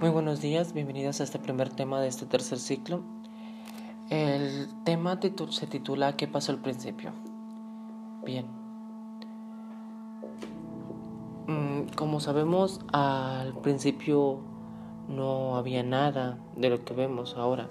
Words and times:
Muy 0.00 0.08
buenos 0.08 0.40
días, 0.40 0.72
bienvenidos 0.72 1.20
a 1.20 1.24
este 1.24 1.38
primer 1.38 1.68
tema 1.68 2.00
de 2.00 2.08
este 2.08 2.24
tercer 2.24 2.58
ciclo. 2.58 3.02
El 4.08 4.66
tema 4.82 5.20
se 5.50 5.66
titula 5.66 6.16
¿Qué 6.16 6.26
pasó 6.26 6.52
al 6.52 6.62
principio? 6.62 7.12
Bien. 8.24 8.46
Mm, 11.46 11.94
como 11.96 12.18
sabemos, 12.20 12.80
al 12.94 13.52
principio 13.60 14.40
no 15.06 15.56
había 15.56 15.82
nada 15.82 16.38
de 16.56 16.70
lo 16.70 16.82
que 16.82 16.94
vemos 16.94 17.36
ahora. 17.36 17.68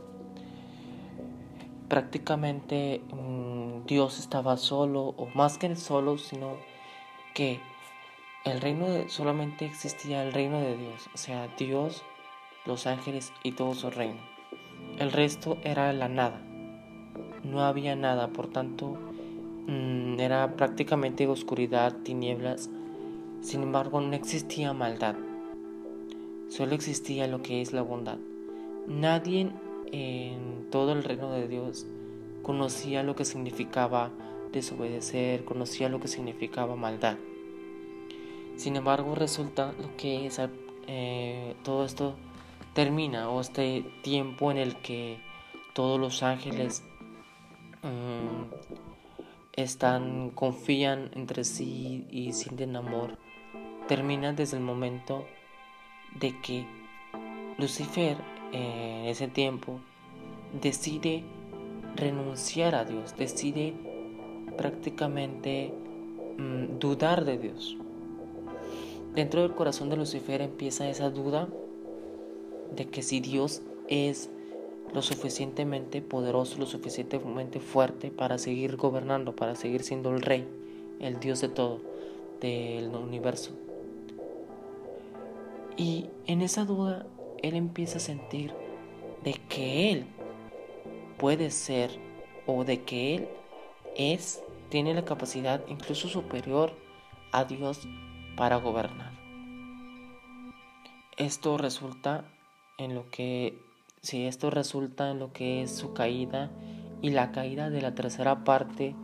Prácticamente 1.88 3.02
mm, 3.12 3.88
Dios 3.88 4.20
estaba 4.20 4.56
solo, 4.58 5.16
o 5.18 5.26
más 5.34 5.58
que 5.58 5.76
solo, 5.76 6.20
sino 6.20 6.58
que 7.34 7.60
el 8.46 8.62
reino 8.62 8.88
de, 8.88 9.10
solamente 9.10 9.66
existía 9.66 10.22
el 10.24 10.32
reino 10.32 10.60
de 10.60 10.78
Dios, 10.78 11.10
o 11.14 11.18
sea, 11.18 11.48
Dios 11.58 12.04
los 12.70 12.88
ángeles 12.88 13.34
y 13.44 13.52
todo 13.52 13.74
su 13.74 13.90
reino. 13.90 14.20
El 14.98 15.12
resto 15.12 15.58
era 15.64 15.92
la 15.92 16.08
nada. 16.08 16.40
No 17.44 17.62
había 17.62 17.96
nada, 17.96 18.30
por 18.30 18.48
tanto, 18.48 18.96
mm, 19.68 20.20
era 20.20 20.56
prácticamente 20.56 21.28
oscuridad, 21.28 21.98
tinieblas. 22.04 22.70
Sin 23.42 23.64
embargo, 23.64 24.00
no 24.00 24.14
existía 24.14 24.72
maldad. 24.74 25.16
Solo 26.48 26.76
existía 26.76 27.28
lo 27.28 27.42
que 27.42 27.62
es 27.62 27.74
la 27.74 27.82
bondad. 27.82 28.18
Nadie 28.88 29.52
en 29.92 30.68
todo 30.70 30.94
el 30.94 31.04
reino 31.04 31.32
de 31.32 31.48
Dios 31.48 31.88
conocía 32.44 33.04
lo 33.04 33.16
que 33.16 33.26
significaba 33.26 34.12
desobedecer, 34.52 35.44
conocía 35.44 35.90
lo 35.90 36.00
que 36.00 36.08
significaba 36.08 36.76
maldad. 36.76 37.18
Sin 38.58 38.76
embargo, 38.76 39.16
resulta 39.16 39.74
lo 39.82 39.96
que 39.96 40.26
es 40.26 40.40
eh, 40.88 41.56
todo 41.64 41.86
esto 41.86 42.16
termina 42.74 43.30
o 43.30 43.42
este 43.42 43.86
tiempo 44.02 44.52
en 44.52 44.58
el 44.58 44.76
que 44.78 45.20
todos 45.74 46.00
los 46.00 46.24
ángeles 46.24 46.84
mm, 47.84 48.54
están 49.54 50.30
confían 50.32 51.12
entre 51.14 51.44
sí 51.44 52.06
y 52.10 52.34
sienten 52.34 52.76
amor 52.76 53.18
termina 53.88 54.34
desde 54.34 54.58
el 54.58 54.64
momento 54.64 55.26
de 56.20 56.40
que 56.42 56.66
Lucifer 57.58 58.18
en 58.52 59.06
ese 59.06 59.28
tiempo 59.28 59.80
decide 60.62 61.24
renunciar 61.96 62.76
a 62.76 62.86
Dios 62.86 63.16
decide 63.18 63.74
prácticamente 64.58 65.74
mm, 66.38 66.80
dudar 66.80 67.26
de 67.26 67.38
Dios. 67.38 67.78
Dentro 69.16 69.42
del 69.42 69.54
corazón 69.56 69.90
de 69.90 69.98
Lucifer 69.98 70.42
empieza 70.42 70.90
esa 70.90 71.10
duda 71.10 71.48
de 72.76 72.88
que 72.88 73.02
si 73.02 73.20
Dios 73.20 73.62
es 73.88 74.30
lo 74.94 75.02
suficientemente 75.02 76.02
poderoso, 76.02 76.58
lo 76.58 76.66
suficientemente 76.66 77.60
fuerte 77.60 78.12
para 78.12 78.38
seguir 78.38 78.76
gobernando, 78.76 79.36
para 79.36 79.56
seguir 79.56 79.84
siendo 79.84 80.12
el 80.12 80.22
rey, 80.22 80.48
el 81.00 81.20
Dios 81.20 81.42
de 81.42 81.50
todo, 81.50 81.82
del 82.42 82.90
universo. 82.96 83.52
Y 85.78 86.08
en 86.26 86.42
esa 86.42 86.66
duda, 86.66 87.06
él 87.42 87.56
empieza 87.56 87.98
a 87.98 88.02
sentir 88.02 88.54
de 89.24 89.34
que 89.48 89.92
él 89.92 90.06
puede 91.18 91.52
ser 91.52 91.92
o 92.46 92.64
de 92.64 92.82
que 92.82 93.16
él 93.16 93.30
es, 93.96 94.42
tiene 94.70 94.94
la 94.94 95.06
capacidad 95.06 95.64
incluso 95.68 96.08
superior 96.08 96.74
a 97.32 97.46
Dios 97.46 97.88
para 98.36 98.58
gobernar. 98.58 99.12
Esto 101.18 101.58
resulta 101.58 102.26
en 102.80 102.96
lo 102.96 103.10
que, 103.12 103.62
si 104.02 104.26
esto 104.26 104.50
resulta 104.50 105.12
en 105.12 105.20
lo 105.20 105.32
que 105.32 105.62
es 105.62 105.76
su 105.76 105.94
caída 105.94 106.50
y 107.02 107.10
la 107.12 107.32
caída 107.32 107.70
de 107.70 107.82
la 107.82 107.94
tercera 107.94 108.44
parte, 108.44 108.96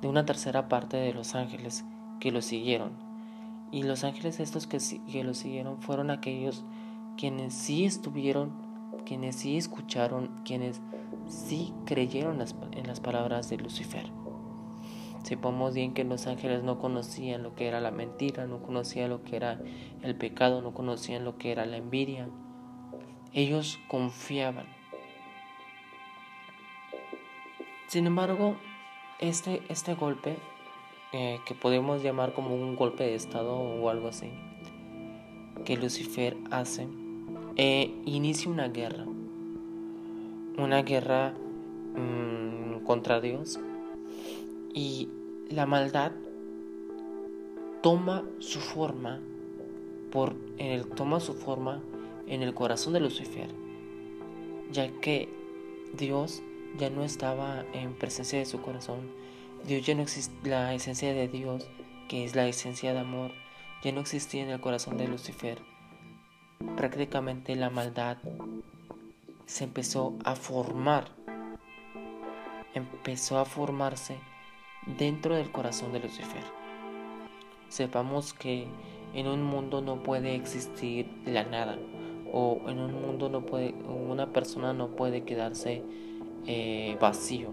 de 0.00 0.08
una 0.08 0.24
tercera 0.24 0.68
parte 0.68 0.96
de 0.96 1.12
los 1.12 1.34
ángeles 1.34 1.84
que 2.18 2.32
lo 2.32 2.42
siguieron. 2.42 2.92
Y 3.70 3.84
los 3.84 4.02
ángeles 4.02 4.40
estos 4.40 4.66
que, 4.66 4.78
que 5.12 5.22
lo 5.22 5.34
siguieron 5.34 5.80
fueron 5.80 6.10
aquellos 6.10 6.64
quienes 7.16 7.54
sí 7.54 7.84
estuvieron, 7.84 8.52
quienes 9.04 9.36
sí 9.36 9.56
escucharon, 9.56 10.42
quienes 10.44 10.80
sí 11.28 11.72
creyeron 11.84 12.42
en 12.72 12.86
las 12.86 13.00
palabras 13.00 13.48
de 13.50 13.58
Lucifer. 13.58 14.10
Sepamos 15.22 15.74
bien 15.74 15.92
que 15.92 16.02
los 16.02 16.26
ángeles 16.26 16.62
no 16.62 16.78
conocían 16.78 17.42
lo 17.42 17.54
que 17.54 17.68
era 17.68 17.80
la 17.80 17.90
mentira, 17.90 18.46
no 18.46 18.62
conocían 18.62 19.10
lo 19.10 19.22
que 19.22 19.36
era 19.36 19.60
el 20.02 20.16
pecado, 20.16 20.62
no 20.62 20.72
conocían 20.72 21.24
lo 21.24 21.36
que 21.36 21.52
era 21.52 21.66
la 21.66 21.76
envidia, 21.76 22.28
ellos 23.32 23.78
confiaban. 23.88 24.66
Sin 27.86 28.06
embargo, 28.06 28.56
este, 29.18 29.62
este 29.68 29.94
golpe, 29.94 30.36
eh, 31.12 31.40
que 31.44 31.54
podemos 31.54 32.02
llamar 32.02 32.32
como 32.34 32.54
un 32.54 32.76
golpe 32.76 33.04
de 33.04 33.14
estado 33.14 33.56
o 33.56 33.88
algo 33.88 34.08
así, 34.08 34.30
que 35.64 35.76
Lucifer 35.76 36.36
hace, 36.50 36.86
eh, 37.56 37.92
inicia 38.06 38.50
una 38.50 38.68
guerra. 38.68 39.04
Una 40.56 40.82
guerra 40.82 41.32
mm, 41.96 42.84
contra 42.84 43.20
Dios. 43.20 43.58
Y 44.72 45.08
la 45.48 45.66
maldad 45.66 46.12
toma 47.82 48.24
su 48.38 48.60
forma 48.60 49.20
por 50.12 50.34
toma 50.96 51.18
su 51.18 51.34
forma 51.34 51.80
en 52.30 52.42
el 52.42 52.54
corazón 52.54 52.92
de 52.92 53.00
Lucifer, 53.00 53.50
ya 54.70 54.88
que 55.00 55.28
Dios 55.92 56.42
ya 56.78 56.88
no 56.88 57.02
estaba 57.02 57.64
en 57.72 57.92
presencia 57.94 58.38
de 58.38 58.46
su 58.46 58.62
corazón, 58.62 59.10
Dios 59.66 59.84
ya 59.84 59.96
no 59.96 60.04
la 60.44 60.72
esencia 60.72 61.12
de 61.12 61.26
Dios, 61.26 61.68
que 62.08 62.24
es 62.24 62.36
la 62.36 62.46
esencia 62.46 62.92
de 62.92 63.00
amor, 63.00 63.32
ya 63.82 63.90
no 63.90 64.00
existía 64.00 64.44
en 64.44 64.50
el 64.50 64.60
corazón 64.60 64.96
de 64.96 65.08
Lucifer. 65.08 65.58
Prácticamente 66.76 67.56
la 67.56 67.68
maldad 67.68 68.18
se 69.46 69.64
empezó 69.64 70.16
a 70.24 70.36
formar, 70.36 71.10
empezó 72.74 73.40
a 73.40 73.44
formarse 73.44 74.18
dentro 74.86 75.34
del 75.34 75.50
corazón 75.50 75.92
de 75.92 75.98
Lucifer. 75.98 76.44
Sepamos 77.68 78.34
que 78.34 78.68
en 79.14 79.26
un 79.26 79.42
mundo 79.42 79.80
no 79.80 80.04
puede 80.04 80.36
existir 80.36 81.10
la 81.26 81.42
nada, 81.42 81.76
o 82.32 82.60
en 82.68 82.78
un 82.78 83.00
mundo 83.00 83.28
no 83.28 83.44
puede, 83.46 83.72
una 83.72 84.32
persona 84.32 84.72
no 84.72 84.88
puede 84.88 85.22
quedarse 85.22 85.82
eh, 86.46 86.96
vacío. 87.00 87.52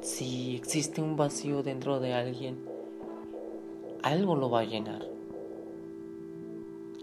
Si 0.00 0.56
existe 0.56 1.00
un 1.00 1.16
vacío 1.16 1.62
dentro 1.62 1.98
de 1.98 2.12
alguien, 2.12 2.58
algo 4.02 4.36
lo 4.36 4.50
va 4.50 4.60
a 4.60 4.64
llenar. 4.64 5.06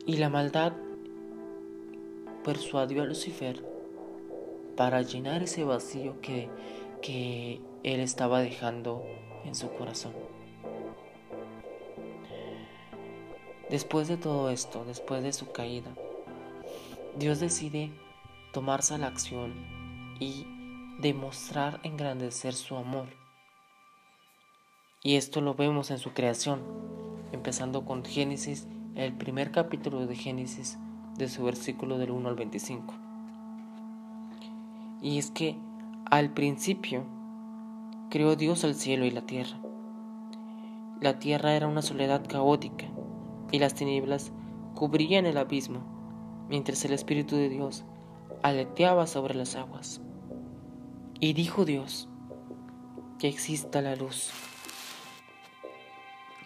Y 0.06 0.17
la 0.17 0.29
maldad 0.29 0.73
persuadió 2.44 3.03
a 3.03 3.06
Lucifer 3.06 3.63
para 4.75 5.01
llenar 5.01 5.44
ese 5.44 5.63
vacío 5.63 6.16
que, 6.22 6.50
que 7.01 7.59
él 7.83 8.00
estaba 8.00 8.41
dejando 8.41 9.03
en 9.45 9.56
su 9.56 9.69
corazón. 9.69 10.13
Después 13.72 14.09
de 14.09 14.18
todo 14.18 14.50
esto, 14.50 14.84
después 14.84 15.24
de 15.24 15.32
su 15.32 15.54
caída, 15.54 15.96
Dios 17.18 17.40
decide 17.40 17.90
tomarse 18.52 18.96
a 18.96 18.98
la 18.98 19.08
acción 19.08 19.54
y 20.20 20.46
demostrar 21.00 21.80
engrandecer 21.84 22.54
su 22.54 22.76
amor. 22.76 23.08
Y 25.02 25.16
esto 25.16 25.40
lo 25.40 25.54
vemos 25.54 25.90
en 25.90 26.00
su 26.00 26.12
creación, 26.12 26.60
empezando 27.31 27.86
con 27.86 28.04
Génesis, 28.04 28.68
el 28.95 29.13
primer 29.13 29.54
capítulo 29.54 30.06
de 30.06 30.18
Génesis, 30.18 30.78
de 31.18 31.30
su 31.30 31.42
versículo 31.42 31.98
del 31.98 32.12
1 32.12 32.28
al 32.28 32.36
25. 32.36 32.94
Y 35.01 35.18
es 35.18 35.31
que 35.31 35.56
al 36.07 36.34
principio 36.34 37.06
creó 38.10 38.36
Dios 38.36 38.66
el 38.66 38.75
cielo 38.75 39.06
y 39.06 39.12
la 39.12 39.22
tierra. 39.22 39.62
La 41.00 41.19
tierra 41.19 41.56
era 41.56 41.69
una 41.69 41.81
soledad 41.81 42.28
caótica 42.28 42.90
y 43.51 43.59
las 43.59 43.74
tinieblas 43.74 44.31
cubrían 44.75 45.25
el 45.25 45.38
abismo, 45.38 46.45
mientras 46.50 46.83
el 46.86 46.94
Espíritu 46.94 47.36
de 47.36 47.50
Dios 47.50 47.83
aleteaba 48.44 49.07
sobre 49.07 49.36
las 49.36 49.56
aguas. 49.56 50.01
Y 51.19 51.33
dijo 51.33 51.65
Dios, 51.65 52.07
que 53.19 53.27
exista 53.27 53.81
la 53.81 53.95
luz. 53.95 54.31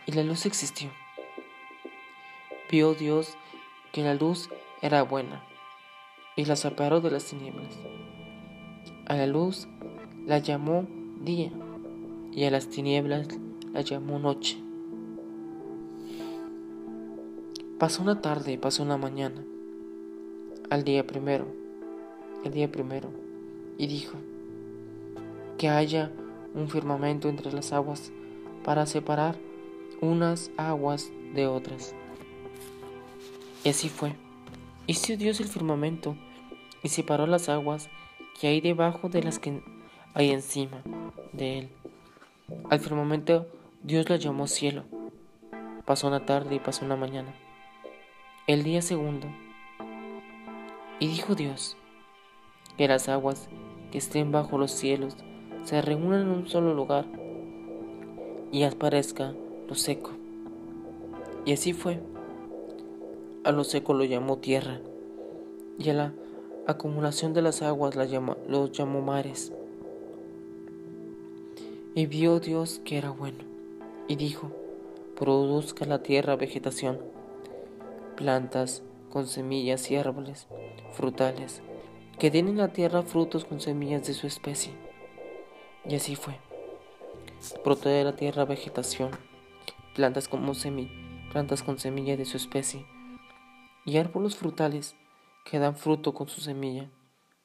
Y 0.05 0.11
la 0.11 0.23
luz 0.23 0.45
existió. 0.45 0.89
Vio 2.69 2.93
Dios 2.93 3.37
que 3.93 4.03
la 4.03 4.13
luz 4.13 4.49
era 4.81 5.03
buena, 5.03 5.43
y 6.35 6.45
la 6.45 6.55
separó 6.55 6.99
de 6.99 7.11
las 7.11 7.25
tinieblas. 7.25 7.73
A 9.05 9.15
la 9.15 9.27
luz 9.27 9.67
la 10.25 10.39
llamó 10.39 10.85
día, 11.21 11.51
y 12.33 12.43
a 12.43 12.51
las 12.51 12.67
tinieblas 12.67 13.27
la 13.71 13.81
llamó 13.81 14.19
noche. 14.19 14.64
Pasó 17.79 18.03
una 18.03 18.21
tarde, 18.21 18.57
pasó 18.57 18.83
una 18.83 18.97
mañana, 18.97 19.43
al 20.69 20.85
día 20.85 21.05
primero, 21.05 21.45
el 22.45 22.53
día 22.53 22.71
primero, 22.71 23.09
y 23.77 23.87
dijo, 23.87 24.17
que 25.57 25.67
haya 25.67 26.09
un 26.53 26.69
firmamento 26.69 27.27
entre 27.27 27.51
las 27.51 27.73
aguas 27.73 28.13
para 28.63 28.85
separar 28.85 29.35
unas 29.99 30.51
aguas 30.55 31.11
de 31.33 31.47
otras. 31.47 31.93
Y 33.65 33.69
así 33.69 33.89
fue. 33.89 34.15
Hizo 34.87 35.17
Dios 35.17 35.41
el 35.41 35.47
firmamento 35.47 36.15
y 36.81 36.87
separó 36.87 37.27
las 37.27 37.49
aguas 37.49 37.89
que 38.39 38.47
hay 38.47 38.61
debajo 38.61 39.09
de 39.09 39.21
las 39.21 39.37
que 39.37 39.61
hay 40.13 40.31
encima 40.31 40.81
de 41.33 41.59
él. 41.59 41.69
Al 42.69 42.79
firmamento 42.79 43.47
Dios 43.83 44.09
lo 44.09 44.15
llamó 44.15 44.47
cielo. 44.47 44.85
Pasó 45.83 46.07
una 46.07 46.25
tarde 46.25 46.55
y 46.55 46.59
pasó 46.59 46.85
una 46.85 46.95
mañana. 46.95 47.33
El 48.47 48.61
día 48.61 48.83
segundo. 48.83 49.25
Y 50.99 51.07
dijo 51.07 51.33
Dios 51.33 51.77
que 52.77 52.87
las 52.87 53.09
aguas 53.09 53.49
que 53.91 53.97
estén 53.97 54.31
bajo 54.31 54.59
los 54.59 54.69
cielos 54.69 55.17
se 55.63 55.81
reúnan 55.81 56.21
en 56.21 56.27
un 56.27 56.47
solo 56.47 56.75
lugar 56.75 57.05
y 58.51 58.61
aparezca 58.61 59.33
lo 59.67 59.73
seco. 59.73 60.11
Y 61.43 61.53
así 61.53 61.73
fue. 61.73 61.99
A 63.43 63.51
lo 63.51 63.63
seco 63.63 63.95
lo 63.95 64.03
llamó 64.03 64.37
tierra 64.37 64.79
y 65.79 65.89
a 65.89 65.95
la 65.95 66.13
acumulación 66.67 67.33
de 67.33 67.41
las 67.41 67.63
aguas 67.63 67.95
la 67.95 68.05
los 68.47 68.71
llamó 68.73 69.01
mares. 69.01 69.53
Y 71.95 72.05
vio 72.05 72.39
Dios 72.39 72.79
que 72.85 72.99
era 72.99 73.09
bueno, 73.09 73.39
y 74.07 74.17
dijo, 74.17 74.51
produzca 75.15 75.85
la 75.85 76.03
tierra 76.03 76.35
vegetación, 76.35 76.99
plantas 78.15 78.83
con 79.09 79.27
semillas 79.27 79.89
y 79.91 79.95
árboles 79.95 80.47
frutales, 80.91 81.61
que 82.19 82.31
den 82.31 82.47
en 82.47 82.57
la 82.57 82.69
tierra 82.69 83.03
frutos 83.03 83.45
con 83.45 83.61
semillas 83.61 84.05
de 84.07 84.13
su 84.13 84.27
especie. 84.27 84.73
Y 85.85 85.95
así 85.95 86.15
fue. 86.15 86.39
Brotó 87.63 87.89
la 87.89 88.15
tierra 88.15 88.45
vegetación, 88.45 89.11
plantas, 89.93 90.27
como 90.27 90.53
plantas 91.31 91.63
con 91.63 91.79
semilla 91.79 92.17
de 92.17 92.25
su 92.25 92.37
especie, 92.37 92.85
y 93.85 93.97
árboles 93.97 94.35
frutales 94.35 94.95
que 95.45 95.59
dan 95.59 95.75
fruto 95.75 96.13
con 96.13 96.27
su 96.27 96.41
semilla 96.41 96.89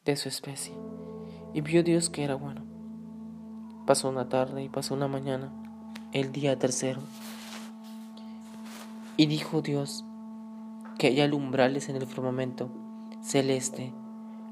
de 0.05 0.17
su 0.17 0.29
especie. 0.29 0.75
Y 1.53 1.61
vio 1.61 1.83
Dios 1.83 2.09
que 2.09 2.25
era 2.25 2.35
bueno. 2.35 2.65
Pasó 3.87 4.09
una 4.09 4.29
tarde 4.29 4.63
y 4.63 4.69
pasó 4.69 4.95
una 4.95 5.09
mañana, 5.09 5.53
el 6.13 6.33
día 6.33 6.59
tercero. 6.59 7.01
Y 9.17 9.27
dijo 9.27 9.61
Dios 9.61 10.05
que 11.01 11.07
haya 11.07 11.35
umbrales 11.35 11.89
en 11.89 11.97
el 11.97 12.07
firmamento 12.07 12.71
celeste 13.23 13.95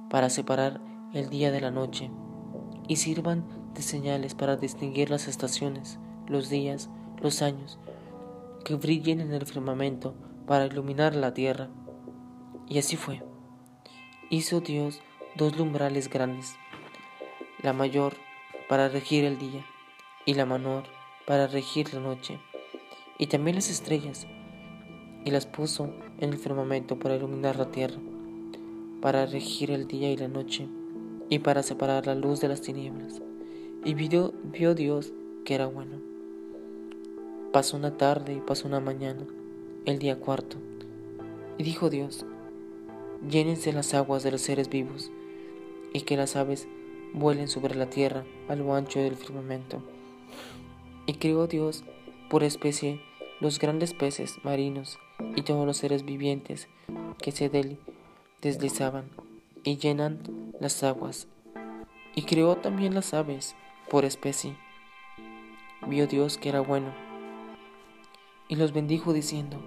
para 0.08 0.30
separar 0.30 0.80
el 1.12 1.28
día 1.28 1.52
de 1.52 1.60
la 1.60 1.70
noche 1.70 2.10
y 2.88 2.96
sirvan 2.96 3.44
de 3.74 3.82
señales 3.82 4.34
para 4.34 4.56
distinguir 4.56 5.10
las 5.10 5.28
estaciones, 5.28 5.98
los 6.26 6.48
días, 6.48 6.88
los 7.20 7.42
años, 7.42 7.78
que 8.64 8.76
brillen 8.76 9.20
en 9.20 9.34
el 9.34 9.44
firmamento 9.44 10.14
para 10.46 10.64
iluminar 10.64 11.14
la 11.14 11.34
tierra. 11.34 11.68
Y 12.66 12.78
así 12.78 12.96
fue. 12.96 13.22
Hizo 14.30 14.60
Dios 14.60 15.02
dos 15.36 15.54
lumbrales 15.54 16.08
grandes, 16.08 16.56
la 17.62 17.74
mayor 17.74 18.14
para 18.70 18.88
regir 18.88 19.26
el 19.26 19.36
día 19.38 19.66
y 20.24 20.32
la 20.32 20.46
menor 20.46 20.84
para 21.26 21.46
regir 21.46 21.92
la 21.92 22.00
noche, 22.00 22.40
y 23.18 23.26
también 23.26 23.56
las 23.56 23.68
estrellas, 23.68 24.26
y 25.28 25.30
las 25.30 25.44
puso 25.44 25.92
en 26.20 26.30
el 26.30 26.38
firmamento 26.38 26.98
para 26.98 27.14
iluminar 27.14 27.56
la 27.56 27.70
tierra, 27.70 27.98
para 29.02 29.26
regir 29.26 29.70
el 29.70 29.86
día 29.86 30.10
y 30.10 30.16
la 30.16 30.26
noche, 30.26 30.66
y 31.28 31.40
para 31.40 31.62
separar 31.62 32.06
la 32.06 32.14
luz 32.14 32.40
de 32.40 32.48
las 32.48 32.62
tinieblas. 32.62 33.20
Y 33.84 33.92
vio, 33.92 34.32
vio 34.42 34.74
Dios 34.74 35.12
que 35.44 35.54
era 35.54 35.66
bueno. 35.66 35.98
Pasó 37.52 37.76
una 37.76 37.98
tarde 37.98 38.32
y 38.32 38.40
pasó 38.40 38.68
una 38.68 38.80
mañana, 38.80 39.26
el 39.84 39.98
día 39.98 40.18
cuarto. 40.18 40.56
Y 41.58 41.62
dijo 41.62 41.90
Dios, 41.90 42.24
llénense 43.28 43.74
las 43.74 43.92
aguas 43.92 44.22
de 44.22 44.30
los 44.30 44.40
seres 44.40 44.70
vivos, 44.70 45.10
y 45.92 46.00
que 46.00 46.16
las 46.16 46.36
aves 46.36 46.68
vuelen 47.12 47.48
sobre 47.48 47.74
la 47.74 47.90
tierra 47.90 48.24
a 48.48 48.56
lo 48.56 48.74
ancho 48.74 48.98
del 48.98 49.16
firmamento. 49.16 49.82
Y 51.04 51.12
creó 51.16 51.46
Dios 51.46 51.84
por 52.30 52.44
especie 52.44 53.02
los 53.40 53.58
grandes 53.58 53.94
peces 53.94 54.38
marinos 54.42 54.98
y 55.36 55.42
todos 55.42 55.64
los 55.64 55.76
seres 55.76 56.04
vivientes 56.04 56.68
que 57.18 57.30
se 57.30 57.48
deslizaban 58.42 59.04
y 59.62 59.76
llenan 59.76 60.18
las 60.60 60.82
aguas. 60.82 61.28
Y 62.14 62.22
creó 62.22 62.56
también 62.56 62.94
las 62.94 63.14
aves 63.14 63.54
por 63.88 64.04
especie. 64.04 64.56
Vio 65.86 66.06
Dios 66.08 66.36
que 66.38 66.48
era 66.48 66.60
bueno, 66.60 66.92
y 68.48 68.56
los 68.56 68.72
bendijo 68.72 69.12
diciendo, 69.12 69.58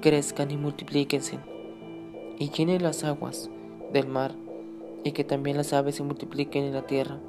crezcan 0.00 0.50
y 0.50 0.56
multiplíquense, 0.56 1.38
y 2.38 2.50
llenen 2.50 2.82
las 2.82 3.04
aguas 3.04 3.48
del 3.92 4.08
mar, 4.08 4.34
y 5.04 5.12
que 5.12 5.22
también 5.22 5.56
las 5.56 5.72
aves 5.72 5.94
se 5.94 6.02
multipliquen 6.02 6.64
en 6.64 6.74
la 6.74 6.86
tierra. 6.86 7.20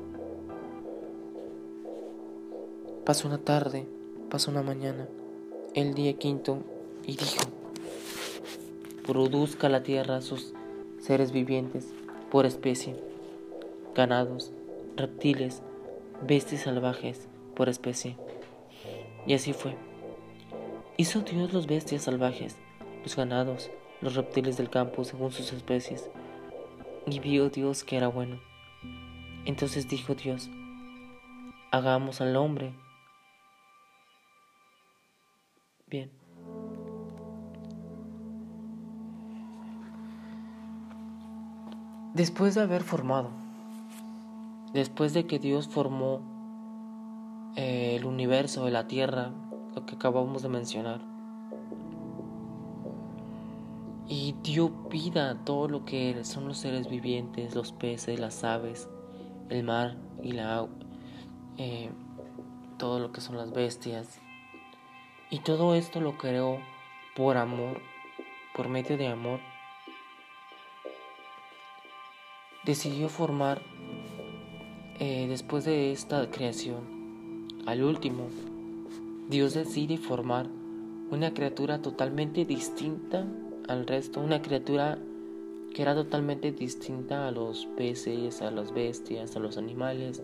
Pasó 3.06 3.28
una 3.28 3.38
tarde, 3.38 3.86
pasó 4.30 4.50
una 4.50 4.64
mañana, 4.64 5.08
el 5.76 5.94
día 5.94 6.14
quinto, 6.14 6.60
y 7.06 7.16
dijo, 7.16 7.42
produzca 9.06 9.70
la 9.70 9.84
tierra 9.84 10.22
sus 10.22 10.54
seres 11.00 11.32
vivientes 11.32 11.88
por 12.32 12.46
especie, 12.46 12.96
ganados, 13.96 14.52
reptiles, 14.96 15.62
bestias 16.22 16.64
salvajes 16.64 17.28
por 17.56 17.70
especie. 17.70 18.16
Y 19.26 19.34
así 19.34 19.54
fue. 19.54 19.76
Hizo 20.98 21.22
Dios 21.22 21.54
los 21.54 21.68
bestias 21.68 22.04
salvajes, 22.04 22.56
los 23.04 23.16
ganados, 23.16 23.72
los 24.02 24.16
reptiles 24.16 24.58
del 24.58 24.70
campo 24.70 25.04
según 25.04 25.32
sus 25.32 25.54
especies. 25.54 26.10
Y 27.06 27.20
vio 27.20 27.50
Dios 27.50 27.84
que 27.84 27.98
era 27.98 28.08
bueno. 28.08 28.40
Entonces 29.46 29.88
dijo 29.88 30.16
Dios, 30.16 30.50
hagamos 31.72 32.22
al 32.22 32.36
hombre. 32.36 32.74
Bien. 35.90 36.10
Después 42.14 42.56
de 42.56 42.62
haber 42.62 42.84
formado 42.84 43.30
Después 44.74 45.16
de 45.16 45.26
que 45.26 45.40
Dios 45.40 45.68
formó 45.68 46.22
eh, 47.56 47.96
el 47.96 48.06
universo, 48.06 48.70
la 48.70 48.88
tierra, 48.88 49.32
lo 49.74 49.86
que 49.88 49.96
acabamos 49.96 50.44
de 50.44 50.50
mencionar, 50.50 51.02
y 54.08 54.36
dio 54.44 54.70
vida 54.92 55.32
a 55.32 55.36
todo 55.44 55.68
lo 55.68 55.86
que 55.86 56.24
son 56.24 56.48
los 56.48 56.58
seres 56.58 56.88
vivientes, 56.88 57.56
los 57.56 57.72
peces, 57.72 58.20
las 58.20 58.44
aves, 58.44 58.88
el 59.50 59.64
mar 59.64 59.98
y 60.22 60.34
la 60.34 60.68
eh, 61.58 61.90
todo 62.78 63.00
lo 63.00 63.12
que 63.12 63.22
son 63.22 63.38
las 63.38 63.52
bestias. 63.52 64.20
Y 65.32 65.40
todo 65.40 65.76
esto 65.76 66.02
lo 66.02 66.18
creó 66.18 66.58
por 67.16 67.38
amor, 67.38 67.82
por 68.56 68.68
medio 68.68 68.98
de 68.98 69.08
amor. 69.08 69.40
Decidió 72.66 73.10
formar 73.10 73.62
eh, 75.00 75.28
después 75.30 75.66
de 75.66 75.92
esta 75.92 76.32
creación, 76.32 77.48
al 77.68 77.84
último, 77.84 78.28
Dios 79.30 79.54
decide 79.54 79.98
formar 79.98 80.48
una 81.12 81.32
criatura 81.34 81.80
totalmente 81.80 82.46
distinta 82.46 83.28
al 83.68 83.86
resto, 83.86 84.20
una 84.22 84.42
criatura 84.42 84.98
que 85.76 85.84
era 85.84 85.94
totalmente 85.94 86.52
distinta 86.52 87.28
a 87.28 87.32
los 87.32 87.68
peces, 87.78 88.42
a 88.42 88.50
las 88.50 88.74
bestias, 88.74 89.36
a 89.36 89.40
los 89.40 89.58
animales 89.58 90.24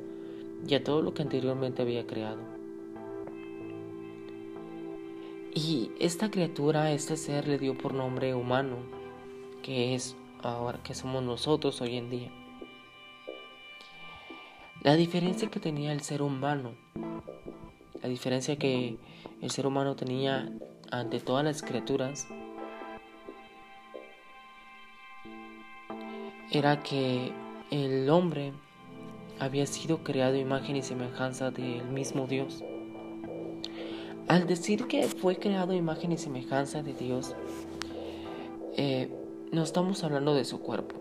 y 0.67 0.73
a 0.73 0.83
todo 0.83 1.03
lo 1.03 1.13
que 1.13 1.21
anteriormente 1.21 1.83
había 1.83 2.07
creado. 2.07 2.54
Y 5.57 5.93
esta 6.01 6.29
criatura, 6.29 6.91
este 6.91 7.15
ser 7.15 7.47
le 7.47 7.57
dio 7.57 7.77
por 7.77 7.93
nombre 7.93 8.35
humano, 8.35 8.75
que 9.63 9.95
es 9.95 10.17
ahora 10.43 10.83
que 10.83 10.93
somos 10.93 11.23
nosotros 11.23 11.79
hoy 11.79 11.95
en 11.95 12.09
día. 12.09 12.29
La 14.83 14.97
diferencia 14.97 15.49
que 15.49 15.61
tenía 15.61 15.93
el 15.93 16.01
ser 16.01 16.21
humano, 16.21 16.75
la 18.03 18.09
diferencia 18.09 18.57
que 18.57 18.97
el 19.41 19.49
ser 19.49 19.65
humano 19.65 19.95
tenía 19.95 20.51
ante 20.91 21.21
todas 21.21 21.45
las 21.45 21.61
criaturas, 21.61 22.27
era 26.51 26.83
que 26.83 27.31
el 27.71 28.09
hombre 28.09 28.51
había 29.39 29.65
sido 29.67 30.03
creado 30.03 30.35
imagen 30.35 30.75
y 30.75 30.81
semejanza 30.81 31.49
del 31.49 31.85
mismo 31.85 32.27
Dios. 32.27 32.61
Al 34.27 34.47
decir 34.47 34.87
que 34.87 35.03
fue 35.03 35.37
creado 35.37 35.73
imagen 35.73 36.11
y 36.11 36.17
semejanza 36.17 36.81
de 36.81 36.95
Dios, 36.95 37.35
eh, 38.75 39.07
no 39.51 39.61
estamos 39.61 40.03
hablando 40.03 40.33
de 40.33 40.45
su 40.45 40.61
cuerpo, 40.61 40.95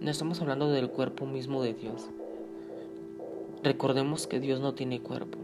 no 0.00 0.10
estamos 0.10 0.40
hablando 0.40 0.68
del 0.68 0.90
cuerpo 0.90 1.26
mismo 1.26 1.62
de 1.62 1.74
Dios. 1.74 2.10
Recordemos 3.62 4.26
que 4.26 4.40
Dios 4.40 4.60
no 4.60 4.74
tiene 4.74 5.00
cuerpo. 5.00 5.38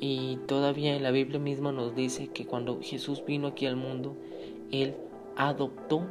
Y 0.00 0.36
todavía 0.46 0.94
en 0.94 1.02
la 1.02 1.12
Biblia 1.12 1.38
misma 1.38 1.72
nos 1.72 1.94
dice 1.94 2.28
que 2.28 2.44
cuando 2.44 2.80
Jesús 2.82 3.24
vino 3.24 3.48
aquí 3.48 3.64
al 3.64 3.76
mundo, 3.76 4.14
Él 4.70 4.94
adoptó 5.36 6.02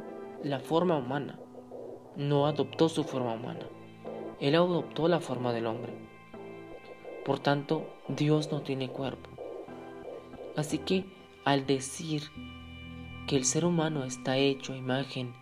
la 0.42 0.58
forma 0.58 0.96
humana, 0.96 1.38
no 2.16 2.46
adoptó 2.46 2.88
su 2.88 3.04
forma 3.04 3.34
humana. 3.34 3.66
Él 4.40 4.56
adoptó 4.56 5.06
la 5.06 5.20
forma 5.20 5.52
del 5.52 5.66
hombre. 5.66 5.92
Por 7.24 7.38
tanto, 7.38 7.86
Dios 8.08 8.50
no 8.50 8.62
tiene 8.62 8.88
cuerpo. 8.88 9.31
Así 10.56 10.78
que 10.78 11.06
al 11.44 11.66
decir 11.66 12.22
que 13.26 13.36
el 13.36 13.44
ser 13.44 13.64
humano 13.64 14.04
está 14.04 14.36
hecho 14.36 14.72
a 14.72 14.76
imagen 14.76 15.32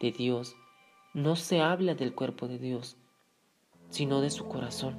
de 0.00 0.12
Dios, 0.12 0.56
no 1.14 1.36
se 1.36 1.60
habla 1.60 1.94
del 1.94 2.14
cuerpo 2.14 2.48
de 2.48 2.58
Dios, 2.58 2.96
sino 3.90 4.20
de 4.20 4.30
su 4.30 4.46
corazón. 4.46 4.96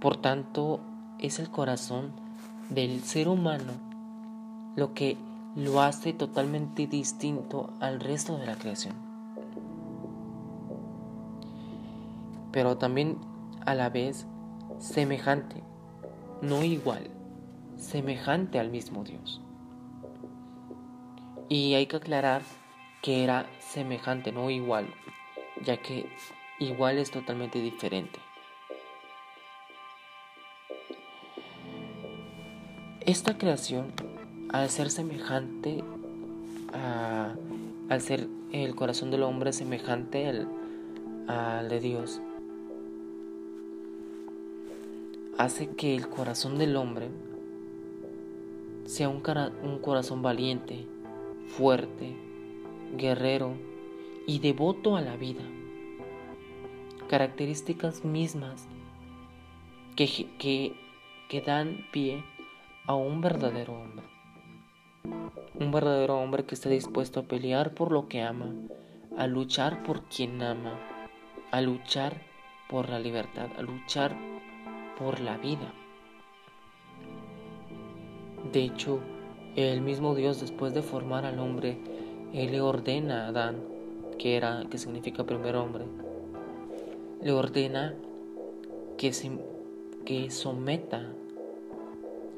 Por 0.00 0.18
tanto, 0.18 0.80
es 1.18 1.38
el 1.38 1.50
corazón 1.50 2.12
del 2.68 3.00
ser 3.02 3.28
humano 3.28 3.72
lo 4.76 4.92
que 4.92 5.16
lo 5.54 5.80
hace 5.80 6.12
totalmente 6.12 6.86
distinto 6.86 7.72
al 7.80 8.00
resto 8.00 8.36
de 8.36 8.46
la 8.46 8.56
creación. 8.56 8.96
Pero 12.50 12.76
también 12.76 13.18
a 13.64 13.74
la 13.74 13.88
vez 13.88 14.26
semejante, 14.78 15.62
no 16.42 16.64
igual, 16.64 17.10
semejante 17.76 18.58
al 18.58 18.70
mismo 18.70 19.04
Dios. 19.04 19.40
Y 21.48 21.74
hay 21.74 21.86
que 21.86 21.96
aclarar 21.96 22.42
que 23.02 23.22
era 23.22 23.46
semejante, 23.60 24.32
no 24.32 24.50
igual, 24.50 24.86
ya 25.62 25.76
que 25.76 26.06
igual 26.58 26.98
es 26.98 27.10
totalmente 27.10 27.60
diferente. 27.60 28.18
Esta 33.00 33.36
creación, 33.36 33.92
al 34.50 34.70
ser 34.70 34.90
semejante, 34.90 35.84
al 37.90 38.00
ser 38.00 38.26
el 38.52 38.74
corazón 38.74 39.10
del 39.10 39.22
hombre 39.22 39.52
semejante 39.52 40.26
al, 40.26 40.48
al 41.28 41.68
de 41.68 41.80
Dios, 41.80 42.20
hace 45.38 45.74
que 45.74 45.94
el 45.94 46.08
corazón 46.08 46.58
del 46.58 46.76
hombre 46.76 47.08
sea 48.84 49.08
un, 49.08 49.22
un 49.62 49.78
corazón 49.78 50.22
valiente, 50.22 50.86
fuerte, 51.48 52.14
guerrero 52.96 53.54
y 54.26 54.38
devoto 54.38 54.96
a 54.96 55.00
la 55.00 55.16
vida. 55.16 55.42
Características 57.08 58.04
mismas 58.04 58.66
que, 59.96 60.06
que, 60.38 60.74
que 61.28 61.40
dan 61.40 61.86
pie 61.92 62.24
a 62.86 62.94
un 62.94 63.20
verdadero 63.20 63.74
hombre. 63.74 64.06
Un 65.54 65.70
verdadero 65.70 66.18
hombre 66.18 66.44
que 66.44 66.54
está 66.54 66.68
dispuesto 66.68 67.20
a 67.20 67.24
pelear 67.24 67.74
por 67.74 67.92
lo 67.92 68.08
que 68.08 68.22
ama, 68.22 68.52
a 69.16 69.26
luchar 69.26 69.82
por 69.82 70.02
quien 70.04 70.42
ama, 70.42 70.78
a 71.50 71.60
luchar 71.60 72.20
por 72.68 72.88
la 72.88 72.98
libertad, 72.98 73.48
a 73.56 73.62
luchar 73.62 74.16
por 74.98 75.20
la 75.20 75.36
vida. 75.38 75.72
De 78.52 78.62
hecho, 78.64 79.00
el 79.56 79.80
mismo 79.80 80.14
Dios 80.14 80.40
después 80.40 80.74
de 80.74 80.82
formar 80.82 81.24
al 81.24 81.38
hombre, 81.38 81.78
le 82.32 82.60
ordena 82.60 83.24
a 83.24 83.28
Adán, 83.28 83.56
que 84.18 84.36
era 84.36 84.64
que 84.70 84.78
significa 84.78 85.24
primer 85.24 85.56
hombre, 85.56 85.84
le 87.22 87.32
ordena 87.32 87.94
que 88.96 89.12
se 89.12 89.30
que 90.04 90.30
someta 90.30 91.02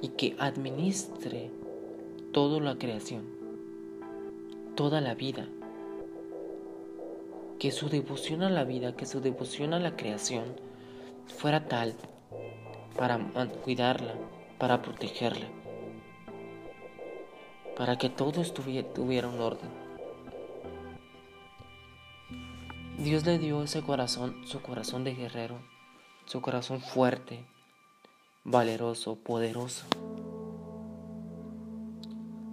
y 0.00 0.08
que 0.08 0.36
administre 0.38 1.50
toda 2.32 2.60
la 2.60 2.76
creación, 2.78 3.24
toda 4.74 5.00
la 5.00 5.14
vida. 5.14 5.48
Que 7.58 7.72
su 7.72 7.88
devoción 7.88 8.42
a 8.42 8.50
la 8.50 8.64
vida, 8.64 8.94
que 8.94 9.06
su 9.06 9.20
devoción 9.20 9.72
a 9.72 9.80
la 9.80 9.96
creación 9.96 10.44
fuera 11.26 11.66
tal 11.66 11.94
para 12.96 13.18
cuidarla, 13.64 14.14
para 14.58 14.82
protegerla, 14.82 15.46
para 17.76 17.96
que 17.96 18.08
todo 18.08 18.42
tuviera 18.42 19.28
un 19.28 19.40
orden. 19.40 19.70
Dios 22.98 23.26
le 23.26 23.38
dio 23.38 23.62
ese 23.62 23.82
corazón, 23.82 24.46
su 24.46 24.62
corazón 24.62 25.04
de 25.04 25.14
guerrero, 25.14 25.58
su 26.24 26.40
corazón 26.40 26.80
fuerte, 26.80 27.44
valeroso, 28.44 29.16
poderoso. 29.16 29.84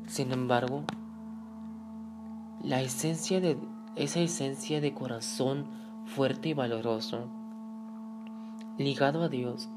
Sin 0.08 0.32
embargo, 0.32 0.84
la 2.62 2.82
esencia 2.82 3.40
de 3.40 3.58
esa 3.96 4.20
esencia 4.20 4.82
de 4.82 4.94
corazón 4.94 5.68
fuerte 6.08 6.50
y 6.50 6.54
valeroso, 6.54 7.30
ligado 8.78 9.24
a 9.24 9.30
Dios, 9.30 9.70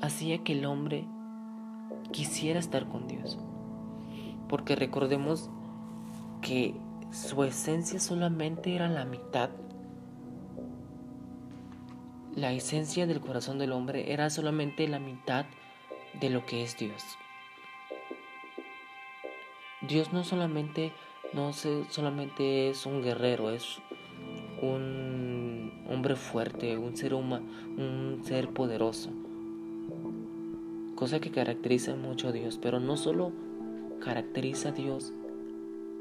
hacía 0.00 0.42
que 0.44 0.52
el 0.52 0.64
hombre 0.66 1.06
quisiera 2.12 2.58
estar 2.58 2.88
con 2.88 3.06
Dios. 3.06 3.38
Porque 4.48 4.76
recordemos 4.76 5.50
que 6.40 6.74
su 7.10 7.42
esencia 7.44 8.00
solamente 8.00 8.74
era 8.74 8.88
la 8.88 9.04
mitad. 9.04 9.50
La 12.34 12.52
esencia 12.52 13.06
del 13.06 13.20
corazón 13.20 13.58
del 13.58 13.72
hombre 13.72 14.12
era 14.12 14.30
solamente 14.30 14.86
la 14.88 15.00
mitad 15.00 15.46
de 16.20 16.30
lo 16.30 16.46
que 16.46 16.62
es 16.62 16.76
Dios. 16.76 17.02
Dios 19.82 20.12
no 20.12 20.24
solamente 20.24 20.92
no 21.34 21.52
solamente 21.52 22.70
es 22.70 22.86
un 22.86 23.02
guerrero, 23.02 23.50
es 23.50 23.80
un 24.62 25.84
hombre 25.90 26.16
fuerte, 26.16 26.78
un 26.78 26.96
ser 26.96 27.12
humano, 27.12 27.46
un 27.76 28.22
ser 28.24 28.48
poderoso 28.50 29.10
cosa 30.98 31.20
que 31.20 31.30
caracteriza 31.30 31.94
mucho 31.94 32.26
a 32.26 32.32
Dios, 32.32 32.58
pero 32.60 32.80
no 32.80 32.96
solo 32.96 33.30
caracteriza 34.00 34.70
a 34.70 34.72
Dios 34.72 35.12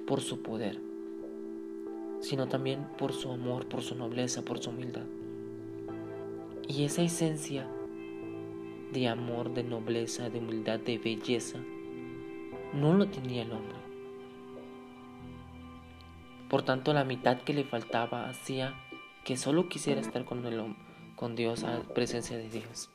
por 0.07 0.21
su 0.21 0.41
poder, 0.41 0.81
sino 2.19 2.47
también 2.47 2.87
por 2.97 3.13
su 3.13 3.31
amor, 3.31 3.67
por 3.67 3.83
su 3.83 3.93
nobleza, 3.93 4.41
por 4.41 4.57
su 4.57 4.71
humildad. 4.71 5.05
Y 6.67 6.83
esa 6.83 7.03
esencia 7.03 7.67
de 8.91 9.07
amor, 9.07 9.53
de 9.53 9.63
nobleza, 9.63 10.31
de 10.31 10.39
humildad, 10.39 10.79
de 10.79 10.97
belleza, 10.97 11.59
no 12.73 12.95
lo 12.95 13.05
tenía 13.05 13.43
el 13.43 13.51
hombre. 13.51 13.77
Por 16.49 16.63
tanto, 16.63 16.91
la 16.93 17.03
mitad 17.03 17.41
que 17.41 17.53
le 17.53 17.65
faltaba 17.65 18.27
hacía 18.27 18.73
que 19.23 19.37
solo 19.37 19.69
quisiera 19.69 20.01
estar 20.01 20.25
con, 20.25 20.43
el, 20.47 20.75
con 21.15 21.35
Dios, 21.35 21.63
a 21.65 21.83
presencia 21.83 22.35
de 22.35 22.49
Dios 22.49 22.89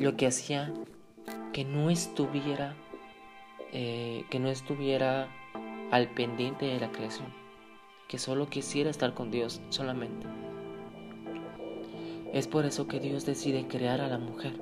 lo 0.00 0.16
que 0.16 0.26
hacía 0.26 0.72
que 1.52 1.64
no 1.64 1.90
estuviera 1.90 2.74
eh, 3.72 4.24
que 4.30 4.40
no 4.40 4.48
estuviera 4.48 5.28
al 5.90 6.08
pendiente 6.08 6.64
de 6.64 6.80
la 6.80 6.90
creación 6.90 7.28
que 8.08 8.18
solo 8.18 8.48
quisiera 8.48 8.90
estar 8.90 9.14
con 9.14 9.30
Dios 9.30 9.60
solamente. 9.68 10.26
Es 12.32 12.48
por 12.48 12.64
eso 12.64 12.88
que 12.88 12.98
Dios 12.98 13.24
decide 13.24 13.68
crear 13.68 14.00
a 14.00 14.08
la 14.08 14.18
mujer 14.18 14.54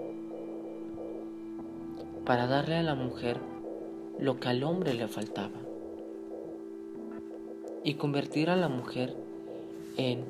para 2.26 2.46
darle 2.46 2.76
a 2.76 2.82
la 2.82 2.94
mujer 2.94 3.38
lo 4.18 4.40
que 4.40 4.48
al 4.48 4.64
hombre 4.64 4.92
le 4.92 5.06
faltaba 5.08 5.60
y 7.84 7.94
convertir 7.94 8.50
a 8.50 8.56
la 8.56 8.68
mujer 8.68 9.16
en, 9.96 10.24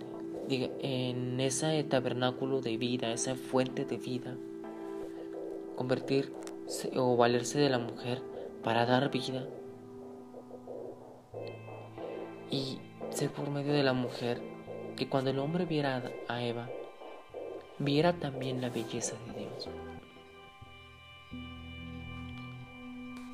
en 0.49 1.41
ese 1.41 1.83
tabernáculo 1.83 2.61
de 2.61 2.77
vida, 2.77 3.11
esa 3.13 3.35
fuente 3.35 3.85
de 3.85 3.97
vida 3.97 4.37
convertirse 5.79 6.91
o 6.97 7.17
valerse 7.17 7.61
de 7.61 7.71
la 7.71 7.79
mujer 7.79 8.21
para 8.65 8.85
dar 8.85 9.13
vida 9.13 9.47
y 12.51 12.81
ser 13.11 13.31
por 13.31 13.49
medio 13.49 13.73
de 13.73 13.85
la 13.85 13.93
mujer 13.93 14.43
que 14.97 15.09
cuando 15.09 15.31
el 15.31 15.39
hombre 15.39 15.67
viera 15.67 16.03
a 16.27 16.43
Eva, 16.43 16.69
viera 17.79 18.13
también 18.15 18.61
la 18.61 18.71
belleza 18.71 19.15
de 19.29 19.39
Dios. 19.39 19.69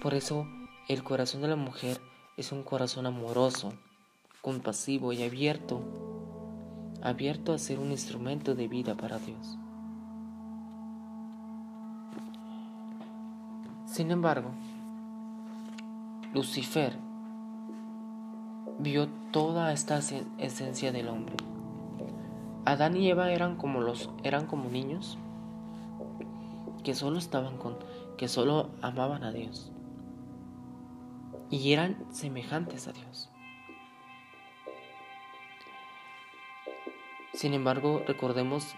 Por 0.03 0.13
eso 0.13 0.47
el 0.87 1.03
corazón 1.03 1.41
de 1.41 1.49
la 1.49 1.57
mujer 1.57 1.99
es 2.37 2.53
un 2.53 2.63
corazón 2.63 3.07
amoroso, 3.07 3.73
compasivo 4.43 5.15
y 5.15 5.23
abierto, 5.23 5.81
abierto 7.01 7.55
a 7.55 7.59
ser 7.59 7.79
un 7.79 7.91
instrumento 7.91 8.55
de 8.55 8.69
vida 8.69 8.95
para 8.97 9.19
Dios. 9.19 9.57
Sin 13.95 14.11
embargo, 14.11 14.51
Lucifer 16.33 16.99
vio 18.81 19.07
toda 19.31 19.73
esta 19.73 20.01
esencia 20.39 20.91
del 20.91 21.07
hombre. 21.07 21.37
Adán 22.65 22.97
y 22.97 23.09
Eva 23.09 23.31
eran 23.31 23.55
como 23.55 23.81
los 23.81 24.11
eran 24.25 24.49
como 24.49 24.69
niños 24.69 25.17
que 26.83 26.97
solo 26.97 27.19
estaban 27.19 27.57
con 27.57 27.77
que 28.19 28.27
solo 28.27 28.71
amaban 28.83 29.23
a 29.23 29.31
Dios 29.31 29.71
y 31.49 31.73
eran 31.73 31.97
semejantes 32.13 32.89
a 32.89 32.93
Dios. 32.95 33.31
Sin 37.33 37.55
embargo, 37.55 38.03
recordemos 38.09 38.75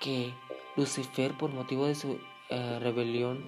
que 0.00 0.34
Lucifer, 0.76 1.32
por 1.32 1.50
motivo 1.50 1.86
de 1.86 1.94
su 1.94 2.18
eh, 2.50 2.78
rebelión, 2.78 3.42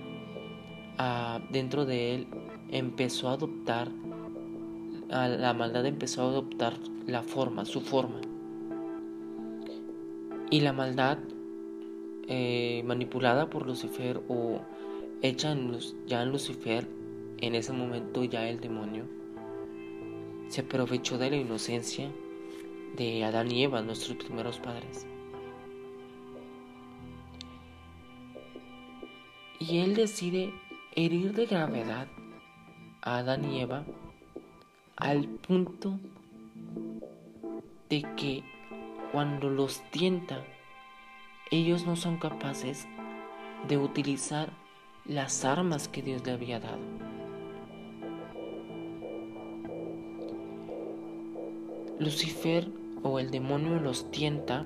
dentro 1.50 1.85
de 1.85 2.15
él 2.15 2.26
empezó 2.71 3.29
a 3.29 3.33
adoptar, 3.33 3.91
la 5.09 5.53
maldad 5.55 5.87
empezó 5.87 6.23
a 6.23 6.29
adoptar 6.29 6.75
la 7.07 7.23
forma, 7.23 7.65
su 7.65 7.81
forma. 7.81 8.21
Y 10.50 10.61
la 10.61 10.73
maldad 10.73 11.19
eh, 12.29 12.83
manipulada 12.87 13.50
por 13.50 13.67
Lucifer 13.67 14.21
o 14.29 14.61
hecha 15.23 15.57
ya 16.07 16.23
en 16.23 16.31
Lucifer 16.31 16.88
en 17.38 17.55
ese 17.55 17.73
momento 17.73 18.25
ya 18.25 18.49
el 18.49 18.61
demonio 18.61 19.05
se 20.49 20.61
aprovechó 20.61 21.19
de 21.19 21.31
la 21.31 21.37
inocencia 21.37 22.11
de 22.97 23.25
Adán 23.25 23.50
y 23.50 23.65
Eva, 23.65 23.83
nuestros 23.83 24.17
primeros 24.17 24.59
padres. 24.59 25.07
Y 29.59 29.79
él 29.79 29.95
decide 29.95 30.53
herir 30.97 31.35
de 31.35 31.45
gravedad 31.45 32.09
a 33.03 33.19
Adán 33.19 33.45
y 33.45 33.61
Eva 33.61 33.85
al 34.97 35.29
punto 35.29 36.00
de 37.91 38.03
que 38.17 38.43
cuando 39.12 39.50
los 39.50 39.83
tienta, 39.91 40.43
ellos 41.50 41.87
no 41.87 41.97
son 41.97 42.17
capaces 42.17 42.88
de 43.69 43.76
utilizar 43.76 44.50
las 45.05 45.45
armas 45.45 45.87
que 45.87 46.00
Dios 46.00 46.25
le 46.25 46.33
había 46.33 46.61
dado. 46.61 46.81
Lucifer 51.99 52.69
o 53.03 53.19
el 53.19 53.31
demonio 53.31 53.81
los 53.81 54.11
tienta 54.11 54.65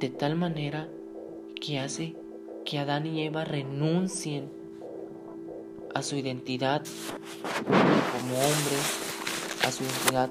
de 0.00 0.10
tal 0.10 0.34
manera 0.34 0.88
que 1.60 1.78
hace 1.78 2.16
que 2.64 2.78
Adán 2.78 3.06
y 3.06 3.22
Eva 3.22 3.44
renuncien 3.44 4.50
a 5.94 6.02
su 6.02 6.16
identidad 6.16 6.82
como 7.66 8.34
hombre, 8.34 8.76
a 9.66 9.72
su 9.72 9.84
identidad 9.84 10.30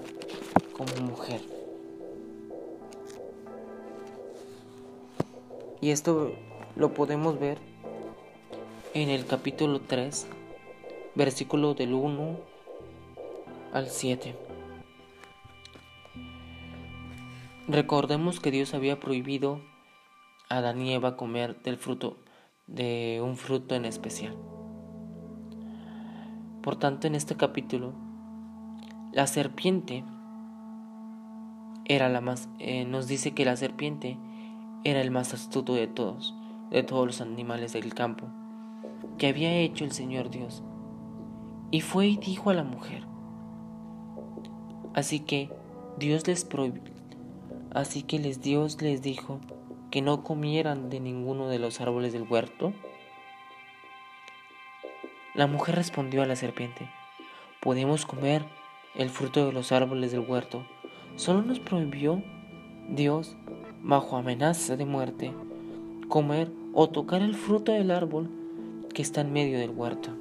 como 0.73 1.07
mujer. 1.07 1.41
Y 5.81 5.89
esto 5.91 6.33
lo 6.75 6.93
podemos 6.93 7.39
ver 7.39 7.57
en 8.93 9.09
el 9.09 9.25
capítulo 9.25 9.81
3, 9.81 10.27
versículo 11.15 11.73
del 11.73 11.93
1 11.93 12.38
al 13.73 13.89
7. 13.89 14.35
Recordemos 17.67 18.39
que 18.39 18.51
Dios 18.51 18.73
había 18.73 19.00
prohibido 19.00 19.61
Adán 20.51 20.81
y 20.81 20.93
Eva 20.93 21.15
comer 21.15 21.62
del 21.63 21.77
fruto, 21.77 22.17
de 22.67 23.22
un 23.24 23.38
fruto 23.38 23.74
en 23.74 23.85
especial. 23.85 24.35
Por 26.61 26.75
tanto, 26.75 27.07
en 27.07 27.16
este 27.16 27.35
capítulo, 27.35 27.94
la 29.14 29.27
serpiente 29.27 30.03
era 31.85 32.09
la 32.09 32.22
más, 32.22 32.50
eh, 32.59 32.85
nos 32.85 33.07
dice 33.07 33.31
que 33.31 33.46
la 33.46 33.55
serpiente 33.55 34.18
era 34.83 35.01
el 35.01 35.09
más 35.09 35.33
astuto 35.33 35.74
de 35.74 35.87
todos, 35.87 36.35
de 36.70 36.83
todos 36.83 37.07
los 37.07 37.22
animales 37.22 37.74
del 37.74 37.94
campo, 37.94 38.27
que 39.18 39.27
había 39.27 39.53
hecho 39.53 39.85
el 39.85 39.92
Señor 39.92 40.29
Dios. 40.29 40.64
Y 41.72 41.79
fue 41.79 42.07
y 42.07 42.18
dijo 42.18 42.50
a 42.50 42.53
la 42.53 42.64
mujer, 42.64 43.05
así 44.94 45.22
que 45.22 45.50
Dios 45.98 46.27
les 46.27 46.44
prohibió, 46.44 46.92
Así 47.74 48.03
que 48.03 48.20
les 48.20 48.42
Dios 48.42 48.81
les 48.81 49.01
dijo 49.01 49.40
que 49.92 50.01
no 50.01 50.24
comieran 50.24 50.90
de 50.90 51.00
ninguno 51.00 51.50
de 51.50 51.60
los 51.60 51.82
árboles 51.82 52.14
del 52.14 52.24
huerto. 52.24 52.74
La 55.36 55.48
mujer 55.48 55.75
respondió 55.75 56.24
a 56.24 56.25
la 56.25 56.36
serpiente, 56.36 56.90
podemos 57.60 58.06
comer 58.06 58.44
el 58.96 59.10
fruto 59.10 59.46
de 59.46 59.51
los 59.51 59.72
árboles 59.72 60.12
del 60.12 60.22
huerto. 60.22 60.66
Solo 61.16 61.42
nos 61.42 61.60
prohibió 61.60 62.24
Dios, 62.90 63.36
bajo 63.82 64.18
amenaza 64.18 64.75
de 64.75 64.86
muerte, 64.86 65.34
comer 66.08 66.50
o 66.74 66.90
tocar 66.90 67.22
el 67.22 67.36
fruto 67.36 67.72
del 67.72 67.92
árbol 67.92 68.30
que 68.94 69.01
está 69.01 69.22
en 69.22 69.34
medio 69.34 69.60
del 69.60 69.72
huerto. 69.72 70.12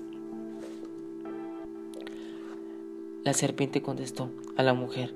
La 3.24 3.34
serpiente 3.34 3.82
contestó 3.82 4.30
a 4.56 4.62
la 4.62 4.74
mujer, 4.74 5.14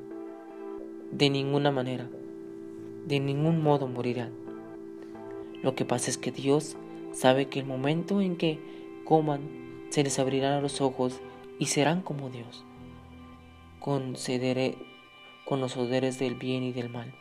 de 1.11 1.31
ninguna 1.31 1.71
manera 1.71 2.09
de 3.07 3.21
ningún 3.21 3.63
modo 3.63 3.87
morirán. 3.87 4.44
Lo 5.65 5.75
que 5.75 5.87
pasa 5.87 6.11
es 6.11 6.19
que 6.19 6.31
Dios 6.31 6.77
sabe 7.15 7.49
que 7.49 7.59
el 7.59 7.65
momento 7.65 8.21
en 8.21 8.37
que 8.37 8.61
coman 9.07 9.41
se 9.89 10.05
les 10.05 10.19
abrirán 10.19 10.61
los 10.61 10.83
ojos 10.83 11.23
y 11.59 11.67
serán 11.67 12.03
como 12.03 12.29
Dios, 12.29 12.67
con, 13.81 14.15
con 15.47 15.61
los 15.63 15.73
poderes 15.73 16.19
del 16.19 16.35
bien 16.35 16.65
y 16.65 16.73
del 16.73 16.91
mal. 16.91 17.15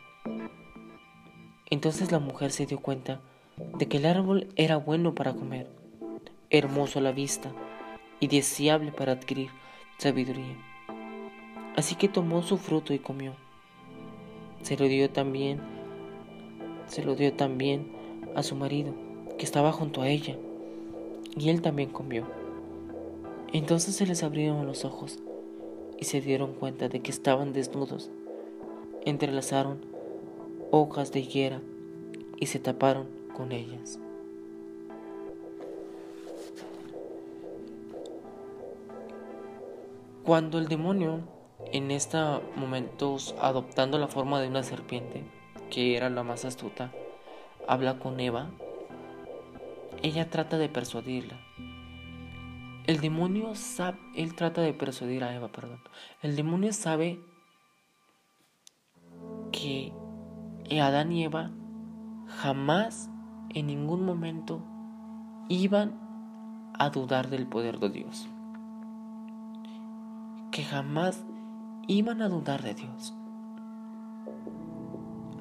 Entonces 1.70 2.12
la 2.12 2.18
mujer 2.18 2.50
se 2.50 2.66
dio 2.66 2.80
cuenta 2.80 3.22
de 3.78 3.88
que 3.88 3.96
el 3.96 4.04
árbol 4.04 4.48
era 4.56 4.76
bueno 4.76 5.14
para 5.14 5.32
comer, 5.32 5.66
hermoso 6.50 6.98
a 6.98 7.02
la 7.02 7.12
vista 7.12 7.50
y 8.20 8.26
deseable 8.26 8.92
para 8.92 9.12
adquirir 9.12 9.48
sabiduría. 9.96 10.58
Así 11.76 11.94
que 11.94 12.08
tomó 12.10 12.42
su 12.42 12.58
fruto 12.58 12.92
y 12.92 12.98
comió. 12.98 13.32
Se 14.60 14.76
lo 14.76 14.84
dio 14.84 15.08
también 15.08 15.62
se 16.86 17.02
lo 17.02 17.14
dio 17.14 17.32
también 17.32 17.93
a 18.34 18.42
su 18.42 18.56
marido, 18.56 18.94
que 19.38 19.44
estaba 19.44 19.72
junto 19.72 20.02
a 20.02 20.08
ella, 20.08 20.36
y 21.36 21.48
él 21.48 21.62
también 21.62 21.90
comió. 21.90 22.26
Entonces 23.52 23.94
se 23.94 24.06
les 24.06 24.22
abrieron 24.22 24.66
los 24.66 24.84
ojos 24.84 25.20
y 25.98 26.04
se 26.04 26.20
dieron 26.20 26.54
cuenta 26.54 26.88
de 26.88 27.00
que 27.00 27.10
estaban 27.10 27.52
desnudos. 27.52 28.10
Entrelazaron 29.04 29.84
hojas 30.70 31.12
de 31.12 31.20
higuera 31.20 31.60
y 32.38 32.46
se 32.46 32.58
taparon 32.58 33.06
con 33.32 33.52
ellas. 33.52 33.98
Cuando 40.24 40.58
el 40.58 40.68
demonio, 40.68 41.20
en 41.70 41.90
estos 41.90 42.40
momentos 42.56 43.34
adoptando 43.40 43.98
la 43.98 44.08
forma 44.08 44.40
de 44.40 44.48
una 44.48 44.62
serpiente, 44.62 45.22
que 45.70 45.96
era 45.96 46.08
la 46.08 46.22
más 46.22 46.44
astuta, 46.44 46.92
habla 47.68 47.98
con 47.98 48.20
Eva, 48.20 48.50
ella 50.02 50.28
trata 50.30 50.58
de 50.58 50.68
persuadirla. 50.68 51.38
El 52.86 53.00
demonio 53.00 53.54
sabe, 53.54 53.98
él 54.14 54.34
trata 54.34 54.60
de 54.60 54.74
persuadir 54.74 55.24
a 55.24 55.34
Eva, 55.34 55.48
perdón. 55.48 55.80
El 56.22 56.36
demonio 56.36 56.72
sabe 56.72 57.18
que 59.52 59.92
Adán 60.80 61.12
y 61.12 61.24
Eva 61.24 61.50
jamás 62.26 63.08
en 63.50 63.68
ningún 63.68 64.04
momento 64.04 64.62
iban 65.48 65.98
a 66.78 66.90
dudar 66.90 67.30
del 67.30 67.46
poder 67.46 67.78
de 67.78 67.90
Dios. 67.90 68.28
Que 70.50 70.62
jamás 70.62 71.24
iban 71.86 72.20
a 72.20 72.28
dudar 72.28 72.62
de 72.62 72.74
Dios. 72.74 73.14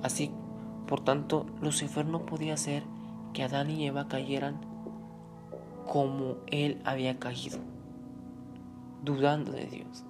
Así, 0.02 0.32
por 0.88 1.04
tanto, 1.04 1.46
Lucifer 1.62 2.06
no 2.06 2.26
podía 2.26 2.56
hacer 2.56 2.84
que 3.34 3.44
Adán 3.44 3.70
y 3.70 3.88
Eva 3.88 4.08
cayeran 4.08 4.60
como 5.88 6.38
él 6.48 6.82
había 6.86 7.20
caído, 7.20 7.60
dudando 9.04 9.52
de 9.52 9.66
Dios. 9.66 10.04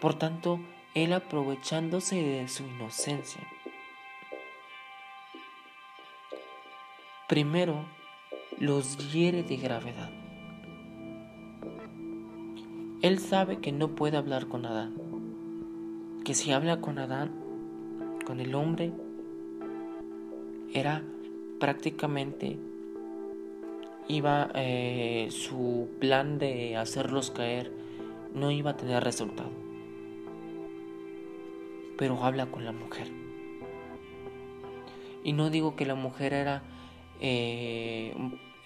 Por 0.00 0.14
tanto, 0.14 0.60
él 0.94 1.12
aprovechándose 1.12 2.16
de 2.16 2.48
su 2.48 2.64
inocencia, 2.64 3.42
primero 7.28 7.84
los 8.58 9.12
hiere 9.12 9.42
de 9.42 9.56
gravedad. 9.56 10.10
Él 13.02 13.18
sabe 13.18 13.58
que 13.58 13.72
no 13.72 13.94
puede 13.94 14.16
hablar 14.16 14.48
con 14.48 14.64
Adán, 14.64 14.94
que 16.24 16.34
si 16.34 16.52
habla 16.52 16.80
con 16.80 16.98
Adán, 16.98 17.45
con 18.26 18.40
el 18.40 18.56
hombre 18.56 18.92
era 20.74 21.02
prácticamente 21.60 22.58
iba 24.08 24.50
eh, 24.54 25.28
su 25.30 25.88
plan 26.00 26.38
de 26.38 26.76
hacerlos 26.76 27.30
caer 27.30 27.72
no 28.34 28.50
iba 28.50 28.72
a 28.72 28.76
tener 28.76 29.02
resultado. 29.02 29.50
Pero 31.96 32.22
habla 32.22 32.46
con 32.46 32.64
la 32.64 32.72
mujer. 32.72 33.10
Y 35.24 35.32
no 35.32 35.48
digo 35.48 35.76
que 35.76 35.86
la 35.86 35.94
mujer 35.94 36.34
era 36.34 36.62
eh, 37.20 38.12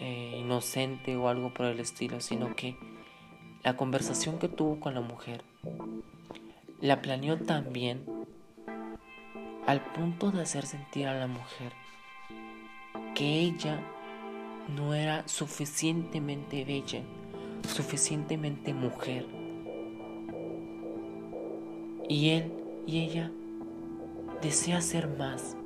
eh, 0.00 0.36
inocente 0.40 1.16
o 1.16 1.28
algo 1.28 1.54
por 1.54 1.66
el 1.66 1.80
estilo, 1.80 2.20
sino 2.20 2.56
que 2.56 2.76
la 3.62 3.76
conversación 3.76 4.38
que 4.38 4.48
tuvo 4.48 4.80
con 4.80 4.94
la 4.94 5.00
mujer 5.00 5.44
la 6.80 7.02
planeó 7.02 7.38
también 7.38 8.19
al 9.66 9.80
punto 9.80 10.30
de 10.30 10.42
hacer 10.42 10.66
sentir 10.66 11.06
a 11.06 11.18
la 11.18 11.26
mujer 11.26 11.72
que 13.14 13.40
ella 13.40 13.80
no 14.74 14.94
era 14.94 15.26
suficientemente 15.28 16.64
bella, 16.64 17.02
suficientemente 17.68 18.72
mujer. 18.72 19.26
Y 22.08 22.30
él 22.30 22.52
y 22.86 23.00
ella 23.00 23.30
desea 24.42 24.80
ser 24.80 25.08
más. 25.08 25.56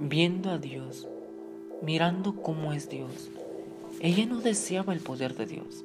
Viendo 0.00 0.50
a 0.50 0.58
Dios, 0.58 1.08
mirando 1.82 2.42
cómo 2.42 2.72
es 2.72 2.88
Dios, 2.88 3.30
ella 4.00 4.26
no 4.26 4.40
deseaba 4.40 4.92
el 4.92 5.00
poder 5.00 5.34
de 5.34 5.46
Dios. 5.46 5.84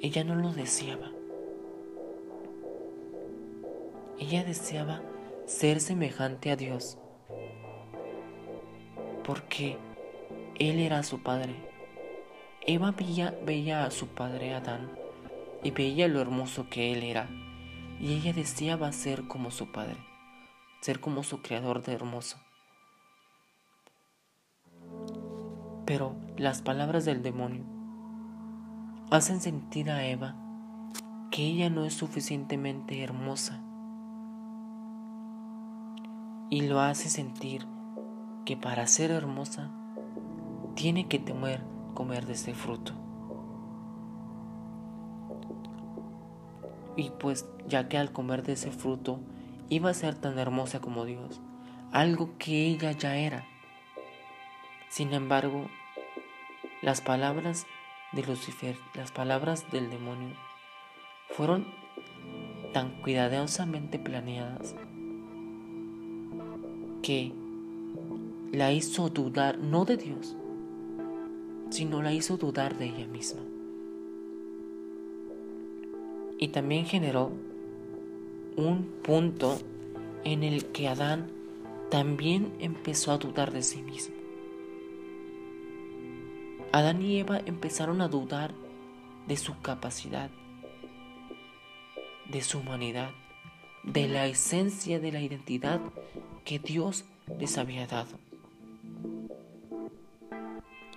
Ella 0.00 0.24
no 0.24 0.34
lo 0.34 0.52
deseaba. 0.52 1.13
Ella 4.26 4.42
deseaba 4.42 5.02
ser 5.44 5.82
semejante 5.82 6.50
a 6.50 6.56
Dios 6.56 6.96
porque 9.22 9.76
Él 10.54 10.78
era 10.78 11.02
su 11.02 11.22
padre. 11.22 11.54
Eva 12.66 12.92
veía, 12.92 13.84
a 13.84 13.90
su 13.90 14.08
padre 14.08 14.54
Adán 14.54 14.90
y 15.62 15.72
veía 15.72 16.08
lo 16.08 16.22
hermoso 16.22 16.70
que 16.70 16.94
Él 16.94 17.02
era 17.02 17.28
y 18.00 18.14
ella 18.14 18.32
deseaba 18.32 18.90
ser 18.92 19.28
como 19.28 19.50
su 19.50 19.70
padre, 19.70 19.98
ser 20.80 21.00
como 21.00 21.22
su 21.22 21.42
creador 21.42 21.82
de 21.82 21.92
hermoso. 21.92 22.38
Pero 25.84 26.16
las 26.38 26.62
palabras 26.62 27.04
del 27.04 27.22
demonio 27.22 27.66
hacen 29.10 29.42
sentir 29.42 29.90
a 29.90 30.06
Eva 30.06 30.34
que 31.30 31.42
ella 31.42 31.68
no 31.68 31.84
es 31.84 31.92
suficientemente 31.92 33.02
hermosa 33.02 33.62
y 36.50 36.62
lo 36.62 36.80
hace 36.80 37.08
sentir 37.08 37.66
que 38.44 38.56
para 38.56 38.86
ser 38.86 39.10
hermosa 39.10 39.70
tiene 40.74 41.08
que 41.08 41.18
temer 41.18 41.62
comer 41.94 42.26
de 42.26 42.34
ese 42.34 42.54
fruto. 42.54 42.92
Y 46.96 47.10
pues 47.10 47.48
ya 47.66 47.88
que 47.88 47.98
al 47.98 48.12
comer 48.12 48.42
de 48.42 48.52
ese 48.52 48.70
fruto 48.70 49.20
iba 49.68 49.90
a 49.90 49.94
ser 49.94 50.14
tan 50.14 50.38
hermosa 50.38 50.80
como 50.80 51.04
Dios, 51.04 51.40
algo 51.92 52.36
que 52.38 52.66
ella 52.66 52.92
ya 52.92 53.16
era. 53.16 53.46
Sin 54.88 55.12
embargo, 55.12 55.68
las 56.82 57.00
palabras 57.00 57.66
de 58.12 58.22
Lucifer, 58.22 58.76
las 58.94 59.10
palabras 59.10 59.68
del 59.72 59.90
demonio, 59.90 60.36
fueron 61.30 61.66
tan 62.72 63.00
cuidadosamente 63.00 63.98
planeadas 63.98 64.76
que 67.04 67.32
la 68.50 68.72
hizo 68.72 69.10
dudar 69.10 69.58
no 69.58 69.84
de 69.84 69.98
Dios, 69.98 70.34
sino 71.68 72.00
la 72.00 72.14
hizo 72.14 72.38
dudar 72.38 72.78
de 72.78 72.86
ella 72.86 73.06
misma. 73.06 73.42
Y 76.38 76.48
también 76.48 76.86
generó 76.86 77.30
un 78.56 78.86
punto 79.02 79.58
en 80.24 80.42
el 80.44 80.64
que 80.66 80.88
Adán 80.88 81.30
también 81.90 82.54
empezó 82.58 83.12
a 83.12 83.18
dudar 83.18 83.52
de 83.52 83.62
sí 83.62 83.82
mismo. 83.82 84.14
Adán 86.72 87.02
y 87.02 87.18
Eva 87.18 87.38
empezaron 87.44 88.00
a 88.00 88.08
dudar 88.08 88.54
de 89.28 89.36
su 89.36 89.60
capacidad, 89.60 90.30
de 92.30 92.40
su 92.40 92.60
humanidad, 92.60 93.10
de 93.82 94.08
la 94.08 94.26
esencia 94.26 94.98
de 95.00 95.12
la 95.12 95.20
identidad 95.20 95.82
que 96.44 96.58
Dios 96.58 97.04
les 97.38 97.56
había 97.56 97.86
dado. 97.86 98.18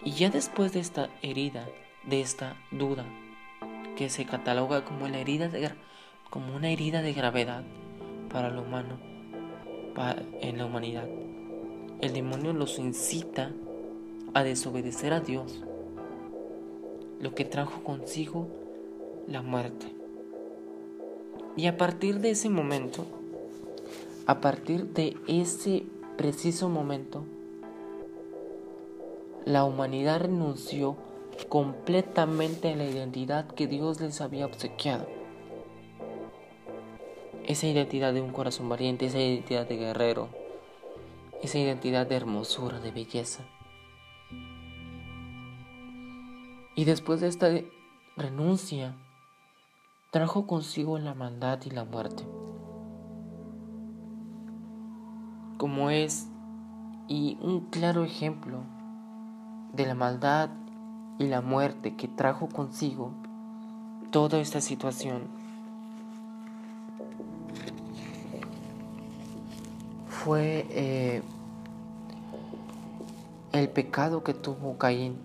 Y 0.04 0.12
ya 0.12 0.30
después 0.30 0.74
de 0.74 0.80
esta 0.80 1.10
herida, 1.22 1.68
de 2.06 2.22
esta 2.22 2.58
duda, 2.72 3.06
que 3.96 4.10
se 4.10 4.26
cataloga 4.26 4.86
como, 4.86 5.06
una 5.06 5.20
herida 5.20 7.02
de 7.02 7.14
gravedad 7.14 7.64
para 8.30 8.50
lo 8.50 8.62
humano, 8.62 9.00
en 10.42 10.58
la 10.58 10.66
humanidad, 10.66 11.08
el 12.02 12.14
demonio 12.14 12.54
los 12.54 12.78
incita 12.78 13.52
a 14.34 14.44
desobedecer 14.44 15.14
a 15.14 15.22
Dios, 15.22 15.64
lo 17.20 17.34
que 17.34 17.46
trajo 17.46 17.84
consigo 17.84 18.48
la 19.28 19.42
muerte. 19.42 19.88
Y 21.56 21.66
a 21.66 21.78
partir 21.78 22.20
de 22.20 22.32
ese 22.32 22.50
momento, 22.50 23.17
a 24.28 24.42
partir 24.42 24.88
de 24.88 25.16
ese 25.30 25.86
preciso 26.18 26.68
momento, 26.68 27.24
la 29.46 29.64
humanidad 29.64 30.20
renunció 30.20 30.98
completamente 31.48 32.74
a 32.74 32.76
la 32.76 32.84
identidad 32.84 33.48
que 33.48 33.68
Dios 33.68 34.02
les 34.02 34.20
había 34.20 34.46
obsequiado. 34.46 35.08
Esa 37.46 37.68
identidad 37.68 38.14
de 38.14 38.20
un 38.20 38.34
corazón 38.34 38.68
valiente, 38.68 39.06
esa 39.06 39.20
identidad 39.20 39.66
de 39.66 39.78
guerrero, 39.78 40.28
esa 41.42 41.58
identidad 41.60 42.06
de 42.06 42.18
hermosura, 42.18 42.82
de 42.82 42.92
belleza. 42.92 43.46
Y 46.76 46.84
después 46.84 47.22
de 47.22 47.28
esta 47.28 47.50
renuncia, 48.18 48.98
trajo 50.12 50.46
consigo 50.46 51.00
la 51.00 51.14
maldad 51.14 51.62
y 51.66 51.70
la 51.70 51.86
muerte. 51.86 52.26
Como 55.58 55.90
es 55.90 56.28
y 57.08 57.38
un 57.42 57.62
claro 57.62 58.04
ejemplo 58.04 58.60
de 59.74 59.86
la 59.86 59.96
maldad 59.96 60.50
y 61.20 61.26
la 61.26 61.42
muerte 61.42 61.96
que 61.96 62.08
trajo 62.08 62.48
consigo 62.48 63.12
toda 64.12 64.40
esta 64.40 64.62
situación. 64.62 65.24
Fue 70.08 70.66
eh, 70.70 71.22
el 73.54 73.70
pecado 73.70 74.24
que 74.24 74.34
tuvo 74.34 74.78
Caín 74.78 75.18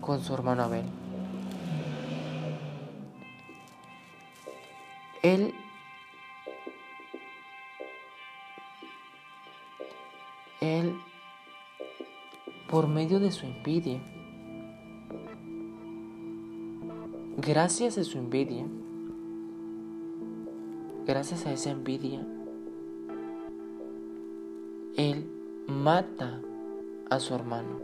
con 0.00 0.22
su 0.22 0.34
hermano 0.34 0.62
Abel. 0.62 0.84
Él 5.22 5.54
él 10.64 10.94
por 12.68 12.88
medio 12.88 13.20
de 13.20 13.30
su 13.30 13.46
envidia. 13.46 14.00
Gracias 17.36 17.98
a 17.98 18.04
su 18.04 18.16
envidia, 18.16 18.64
gracias 21.04 21.46
a 21.46 21.52
esa 21.52 21.70
envidia, 21.70 22.26
él 24.96 25.26
mata 25.66 26.40
a 27.10 27.20
su 27.20 27.34
hermano. 27.34 27.80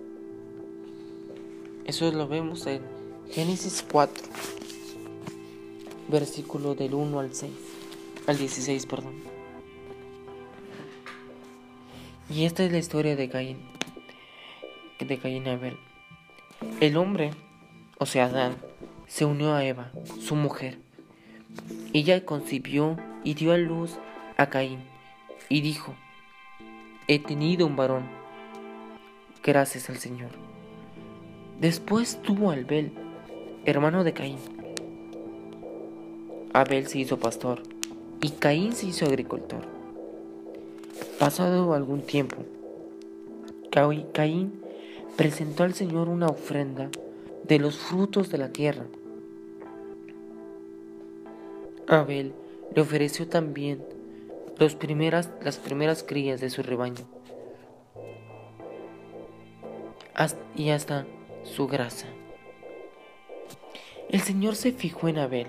Eso 1.85 2.11
lo 2.13 2.29
vemos 2.29 2.67
en 2.67 2.83
Génesis 3.29 3.85
4, 3.91 4.25
versículo 6.09 6.75
del 6.75 6.95
1 6.95 7.19
al 7.21 7.35
6, 7.35 7.53
al 8.29 8.39
16, 8.39 8.87
perdón. 8.87 9.30
Y 12.31 12.45
esta 12.45 12.65
es 12.65 12.73
la 12.73 12.79
historia 12.79 13.17
de 13.17 13.29
Caín 13.29 13.71
de 15.05 15.19
Caín 15.19 15.47
y 15.47 15.51
Abel. 15.51 15.77
El 16.81 16.97
hombre, 16.97 17.31
o 17.99 18.07
sea 18.07 18.27
Adán, 18.27 18.57
se 19.07 19.25
unió 19.25 19.55
a 19.55 19.65
Eva, 19.65 19.91
su 20.21 20.37
mujer. 20.37 20.79
Ella 21.93 22.25
concibió 22.25 22.97
y 23.25 23.35
dio 23.35 23.53
a 23.53 23.59
luz 23.59 23.99
a 24.37 24.49
Caín 24.49 24.81
y 25.49 25.63
dijo, 25.63 25.95
he 27.09 27.19
tenido 27.19 27.67
un 27.67 27.77
varón, 27.77 28.05
gracias 29.43 29.91
al 29.91 29.97
Señor. 29.97 30.31
Después 31.61 32.21
tuvo 32.23 32.51
a 32.51 32.55
Abel, 32.55 32.93
hermano 33.65 34.05
de 34.05 34.13
Caín. 34.13 34.39
Abel 36.53 36.87
se 36.87 36.99
hizo 36.99 37.19
pastor 37.19 37.63
y 38.21 38.31
Caín 38.31 38.73
se 38.73 38.87
hizo 38.87 39.07
agricultor. 39.07 39.80
Pasado 41.21 41.75
algún 41.75 42.01
tiempo, 42.01 42.39
Caín 43.71 44.63
presentó 45.19 45.65
al 45.65 45.75
Señor 45.75 46.09
una 46.09 46.29
ofrenda 46.29 46.89
de 47.45 47.59
los 47.59 47.77
frutos 47.77 48.31
de 48.31 48.39
la 48.39 48.49
tierra. 48.49 48.87
Abel 51.87 52.33
le 52.75 52.81
ofreció 52.81 53.29
también 53.29 53.85
primeras, 54.79 55.31
las 55.43 55.59
primeras 55.59 56.03
crías 56.03 56.41
de 56.41 56.49
su 56.49 56.63
rebaño 56.63 57.05
y 60.57 60.71
hasta 60.71 61.05
su 61.45 61.67
grasa. 61.67 62.07
El 64.09 64.23
Señor 64.23 64.57
se 64.57 64.73
fijó 64.73 65.07
en 65.09 65.19
Abel 65.19 65.49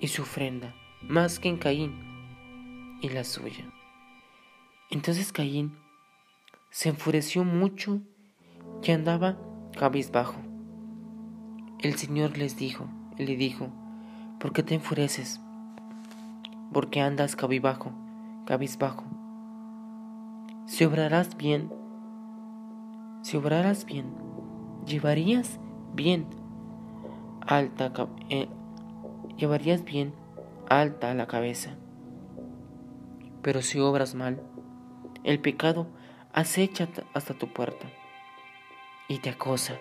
y 0.00 0.08
su 0.08 0.20
ofrenda 0.20 0.74
más 1.00 1.38
que 1.38 1.48
en 1.48 1.56
Caín 1.56 2.98
y 3.00 3.08
la 3.08 3.24
suya. 3.24 3.64
Entonces 4.90 5.32
Caín 5.32 5.76
se 6.70 6.88
enfureció 6.88 7.44
mucho 7.44 8.00
y 8.82 8.90
andaba 8.92 9.38
cabizbajo. 9.78 10.36
El 11.80 11.94
Señor 11.94 12.38
les 12.38 12.56
dijo, 12.56 12.88
le 13.16 13.36
dijo, 13.36 13.68
¿por 14.38 14.52
qué 14.52 14.62
te 14.62 14.74
enfureces? 14.74 15.40
porque 16.72 17.00
andas 17.00 17.36
cabizbajo, 17.36 17.92
cabizbajo. 18.46 19.04
Si 20.66 20.84
obrarás 20.84 21.36
bien, 21.36 21.72
si 23.22 23.36
obrarás 23.36 23.84
bien, 23.84 24.06
llevarías 24.86 25.58
bien 25.94 26.26
alta, 27.46 27.92
eh, 28.28 28.48
llevarías 29.36 29.84
bien 29.84 30.12
alta 30.68 31.14
la 31.14 31.26
cabeza. 31.26 31.70
Pero 33.42 33.62
si 33.62 33.80
obras 33.80 34.14
mal, 34.14 34.42
el 35.24 35.40
pecado 35.40 35.86
acecha 36.32 36.88
hasta 37.14 37.34
tu 37.34 37.48
puerta 37.48 37.86
y 39.08 39.18
te 39.18 39.30
acosa, 39.30 39.78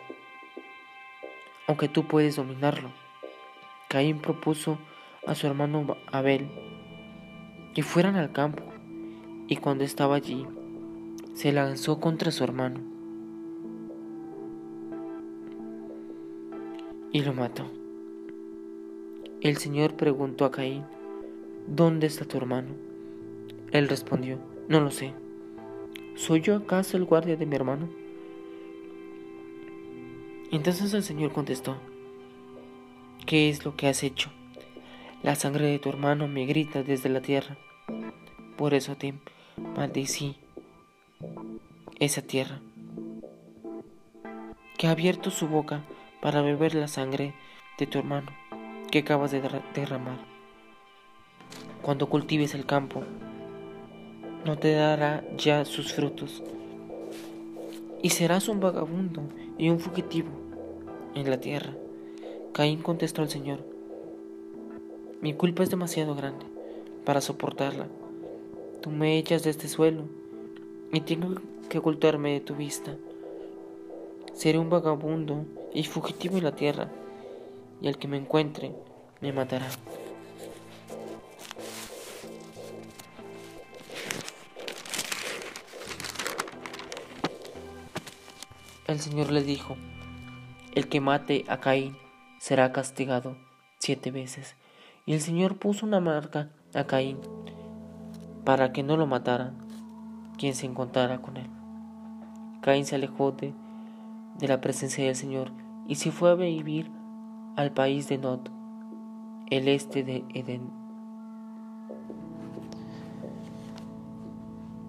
aunque 1.68 1.90
tú 1.90 2.08
puedes 2.08 2.36
dominarlo. 2.36 2.92
Caín 3.90 4.20
propuso 4.20 4.78
a 5.26 5.36
su 5.36 5.48
hermano 5.48 5.98
Abel 6.12 6.50
que 7.74 7.84
fueran 7.84 8.16
al 8.16 8.32
campo, 8.32 8.64
y 9.48 9.58
cuando 9.58 9.84
estaba 9.84 10.16
allí, 10.16 10.46
se 11.34 11.52
lanzó 11.52 12.00
contra 12.00 12.32
su 12.32 12.44
hermano 12.44 12.80
y 17.12 17.22
lo 17.22 17.34
mató. 17.34 17.66
El 19.42 19.58
Señor 19.58 19.94
preguntó 19.96 20.46
a 20.46 20.52
Caín, 20.52 20.84
¿dónde 21.68 22.08
está 22.08 22.26
tu 22.26 22.38
hermano? 22.38 22.70
Él 23.72 23.88
respondió, 23.88 24.40
no 24.68 24.82
lo 24.82 24.90
sé. 24.90 25.14
¿Soy 26.18 26.42
yo 26.42 26.56
acaso 26.56 26.98
el 26.98 27.06
guardia 27.06 27.38
de 27.38 27.46
mi 27.46 27.56
hermano? 27.56 27.88
Entonces 30.52 30.92
el 30.96 31.04
Señor 31.04 31.32
contestó, 31.32 31.78
¿qué 33.28 33.50
es 33.50 33.64
lo 33.64 33.76
que 33.76 33.88
has 33.88 34.02
hecho? 34.02 34.32
La 35.22 35.36
sangre 35.36 35.68
de 35.68 35.78
tu 35.78 35.90
hermano 35.90 36.28
me 36.28 36.48
grita 36.48 36.82
desde 36.82 37.10
la 37.10 37.22
tierra. 37.22 37.56
Por 38.58 38.74
eso 38.74 38.98
te 38.98 39.14
maldecí 39.76 40.38
esa 42.00 42.24
tierra, 42.24 42.62
que 44.80 44.88
ha 44.88 44.92
abierto 44.92 45.30
su 45.30 45.48
boca 45.48 45.84
para 46.20 46.42
beber 46.42 46.74
la 46.74 46.88
sangre 46.88 47.36
de 47.78 47.86
tu 47.86 48.00
hermano 48.00 48.32
que 48.90 49.00
acabas 49.00 49.30
de 49.30 49.42
derramar. 49.76 50.18
Cuando 51.84 52.10
cultives 52.10 52.56
el 52.56 52.66
campo, 52.66 53.04
no 54.48 54.58
te 54.58 54.72
dará 54.72 55.26
ya 55.36 55.66
sus 55.66 55.92
frutos, 55.92 56.42
y 58.02 58.12
serás 58.12 58.48
un 58.48 58.62
vagabundo 58.62 59.22
y 59.58 59.70
un 59.70 59.78
fugitivo 59.78 60.30
en 61.16 61.30
la 61.30 61.42
tierra. 61.42 61.74
Caín 62.54 62.82
contestó 62.82 63.22
al 63.22 63.30
Señor, 63.30 63.60
mi 65.20 65.34
culpa 65.34 65.64
es 65.64 65.70
demasiado 65.70 66.16
grande 66.16 66.46
para 67.04 67.20
soportarla. 67.20 67.88
Tú 68.80 68.90
me 68.90 69.18
echas 69.18 69.44
de 69.44 69.50
este 69.50 69.68
suelo 69.68 70.04
y 70.94 71.02
tengo 71.02 71.42
que 71.68 71.80
ocultarme 71.80 72.32
de 72.32 72.40
tu 72.40 72.56
vista. 72.56 72.96
Seré 74.34 74.60
un 74.60 74.70
vagabundo 74.70 75.44
y 75.74 75.84
fugitivo 75.84 76.38
en 76.38 76.46
la 76.46 76.56
tierra, 76.56 76.90
y 77.82 77.90
el 77.90 77.98
que 77.98 78.08
me 78.08 78.16
encuentre 78.16 78.72
me 79.20 79.34
matará. 79.34 79.68
El 88.88 89.02
Señor 89.02 89.34
le 89.34 89.44
dijo, 89.44 89.76
el 90.74 90.88
que 90.88 91.02
mate 91.02 91.44
a 91.50 91.58
Caín 91.58 91.98
será 92.40 92.72
castigado 92.72 93.36
siete 93.80 94.12
veces. 94.12 94.56
Y 95.06 95.12
el 95.12 95.20
Señor 95.20 95.58
puso 95.58 95.86
una 95.86 96.00
marca 96.00 96.52
a 96.74 96.86
Caín 96.86 97.20
para 98.46 98.72
que 98.72 98.84
no 98.84 98.96
lo 98.96 99.06
matara 99.06 99.52
quien 100.38 100.56
se 100.56 100.68
encontrara 100.68 101.22
con 101.22 101.36
él. 101.36 101.50
Caín 102.62 102.86
se 102.86 102.96
alejó 102.96 103.34
de, 103.34 103.54
la 104.40 104.62
presencia 104.62 105.04
del 105.04 105.18
Señor 105.18 105.52
y 105.90 105.96
se 105.96 106.12
fue 106.12 106.32
a 106.32 106.36
vivir 106.36 106.90
al 107.58 107.74
país 107.74 108.08
de 108.08 108.18
Nod, 108.20 108.40
el 109.50 109.68
este 109.68 110.04
de 110.04 110.24
Edén. 110.34 110.70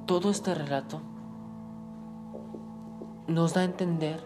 Todo 0.06 0.30
este 0.30 0.54
relato 0.54 1.02
nos 3.28 3.54
da 3.54 3.60
a 3.60 3.64
entender 3.64 4.20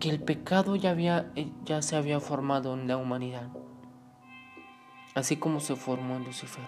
que 0.00 0.08
el 0.08 0.20
pecado 0.20 0.74
ya, 0.76 0.90
había, 0.90 1.30
ya 1.64 1.82
se 1.82 1.96
había 1.96 2.18
formado 2.20 2.74
en 2.74 2.88
la 2.88 2.96
humanidad 2.96 3.48
así 5.14 5.36
como 5.36 5.60
se 5.60 5.76
formó 5.76 6.16
en 6.16 6.24
Lucifer. 6.24 6.64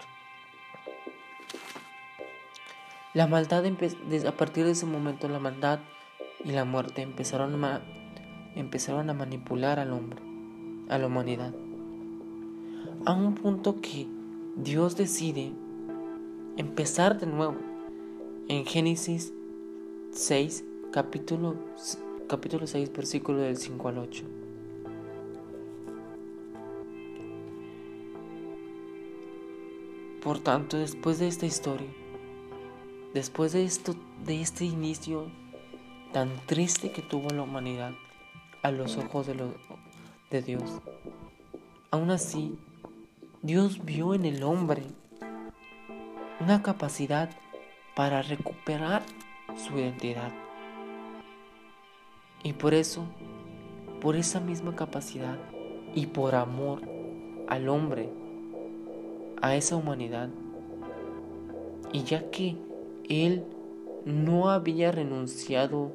La 3.13 3.27
maldad 3.27 3.65
a 3.65 4.33
partir 4.33 4.65
de 4.65 4.73
ese 4.73 4.87
momento 4.87 5.29
la 5.29 5.39
maldad 5.39 5.81
y 6.45 6.51
la 6.51 6.65
muerte 6.65 7.03
empezaron 7.03 7.63
empezaron 8.57 9.09
a 9.09 9.15
manipular 9.15 9.79
al 9.79 9.93
hombre, 9.93 10.21
a 10.89 10.99
la 10.99 11.07
humanidad. 11.07 11.55
A 13.07 13.13
un 13.13 13.35
punto 13.35 13.81
que 13.81 14.07
Dios 14.57 14.97
decide 14.97 15.53
empezar 16.57 17.19
de 17.19 17.27
nuevo 17.27 17.57
en 18.49 18.67
Génesis 18.67 19.33
6, 20.13 20.65
capítulo, 20.95 21.57
capítulo 22.29 22.69
6, 22.69 22.93
versículo 22.93 23.39
del 23.39 23.57
5 23.57 23.89
al 23.89 23.99
8. 23.99 24.25
Por 30.23 30.39
tanto, 30.39 30.79
después 30.79 31.19
de 31.19 31.27
esta 31.27 31.47
historia, 31.47 31.89
después 33.13 33.55
de 33.55 33.65
esto, 33.65 33.97
de 34.25 34.41
este 34.41 34.67
inicio 34.67 35.33
tan 36.13 36.31
triste 36.47 36.93
que 36.93 37.03
tuvo 37.03 37.29
la 37.31 37.43
humanidad 37.43 37.91
a 38.63 38.71
los 38.71 38.97
ojos 38.97 39.27
de, 39.27 39.35
de 40.31 40.43
Dios, 40.43 40.81
aún 41.91 42.13
así, 42.13 42.57
Dios 43.43 43.85
vio 43.85 44.15
en 44.15 44.27
el 44.27 44.45
hombre 44.45 44.85
una 46.39 46.63
capacidad 46.63 47.31
para 47.97 48.23
recuperar 48.23 49.03
su 49.57 49.77
identidad. 49.77 50.44
Y 52.45 52.53
por 52.53 52.75
eso, 52.75 53.07
por 54.01 54.17
esa 54.17 54.39
misma 54.39 54.77
capacidad 54.77 55.39
y 55.95 56.07
por 56.07 56.35
amor 56.35 56.83
al 57.49 57.69
hombre, 57.71 58.11
a 59.41 59.57
esa 59.57 59.77
humanidad. 59.77 60.29
Y 61.93 62.05
ya 62.05 62.31
que 62.31 62.57
él 63.09 63.45
no 64.05 64.51
había 64.51 64.93
renunciado 64.93 65.93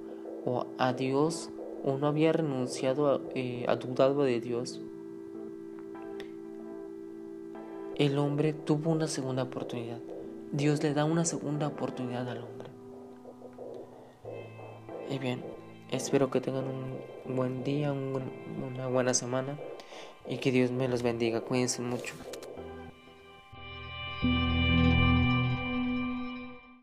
a 0.79 0.93
Dios 0.93 1.51
o 1.85 1.97
no 1.97 2.07
había 2.07 2.33
renunciado 2.33 3.07
a, 3.07 3.21
eh, 3.35 3.65
a 3.67 3.75
dudar 3.75 4.15
de 4.15 4.41
Dios, 4.41 4.81
el 7.95 8.17
hombre 8.17 8.53
tuvo 8.53 8.89
una 8.91 9.07
segunda 9.07 9.43
oportunidad. 9.43 9.99
Dios 10.51 10.81
le 10.81 10.95
da 10.95 11.05
una 11.05 11.25
segunda 11.25 11.67
oportunidad 11.67 12.27
al 12.27 12.39
hombre. 12.39 12.69
Y 15.11 15.19
bien, 15.19 15.43
espero 15.91 16.29
que 16.29 16.41
tengan 16.41 16.65
un 16.65 17.35
buen 17.35 17.63
día, 17.63 17.91
una 17.91 18.87
buena 18.87 19.13
semana 19.13 19.57
y 20.27 20.37
que 20.37 20.51
Dios 20.51 20.71
me 20.71 20.87
los 20.87 21.03
bendiga. 21.03 21.41
Cuídense 21.41 21.81
mucho. 21.81 22.13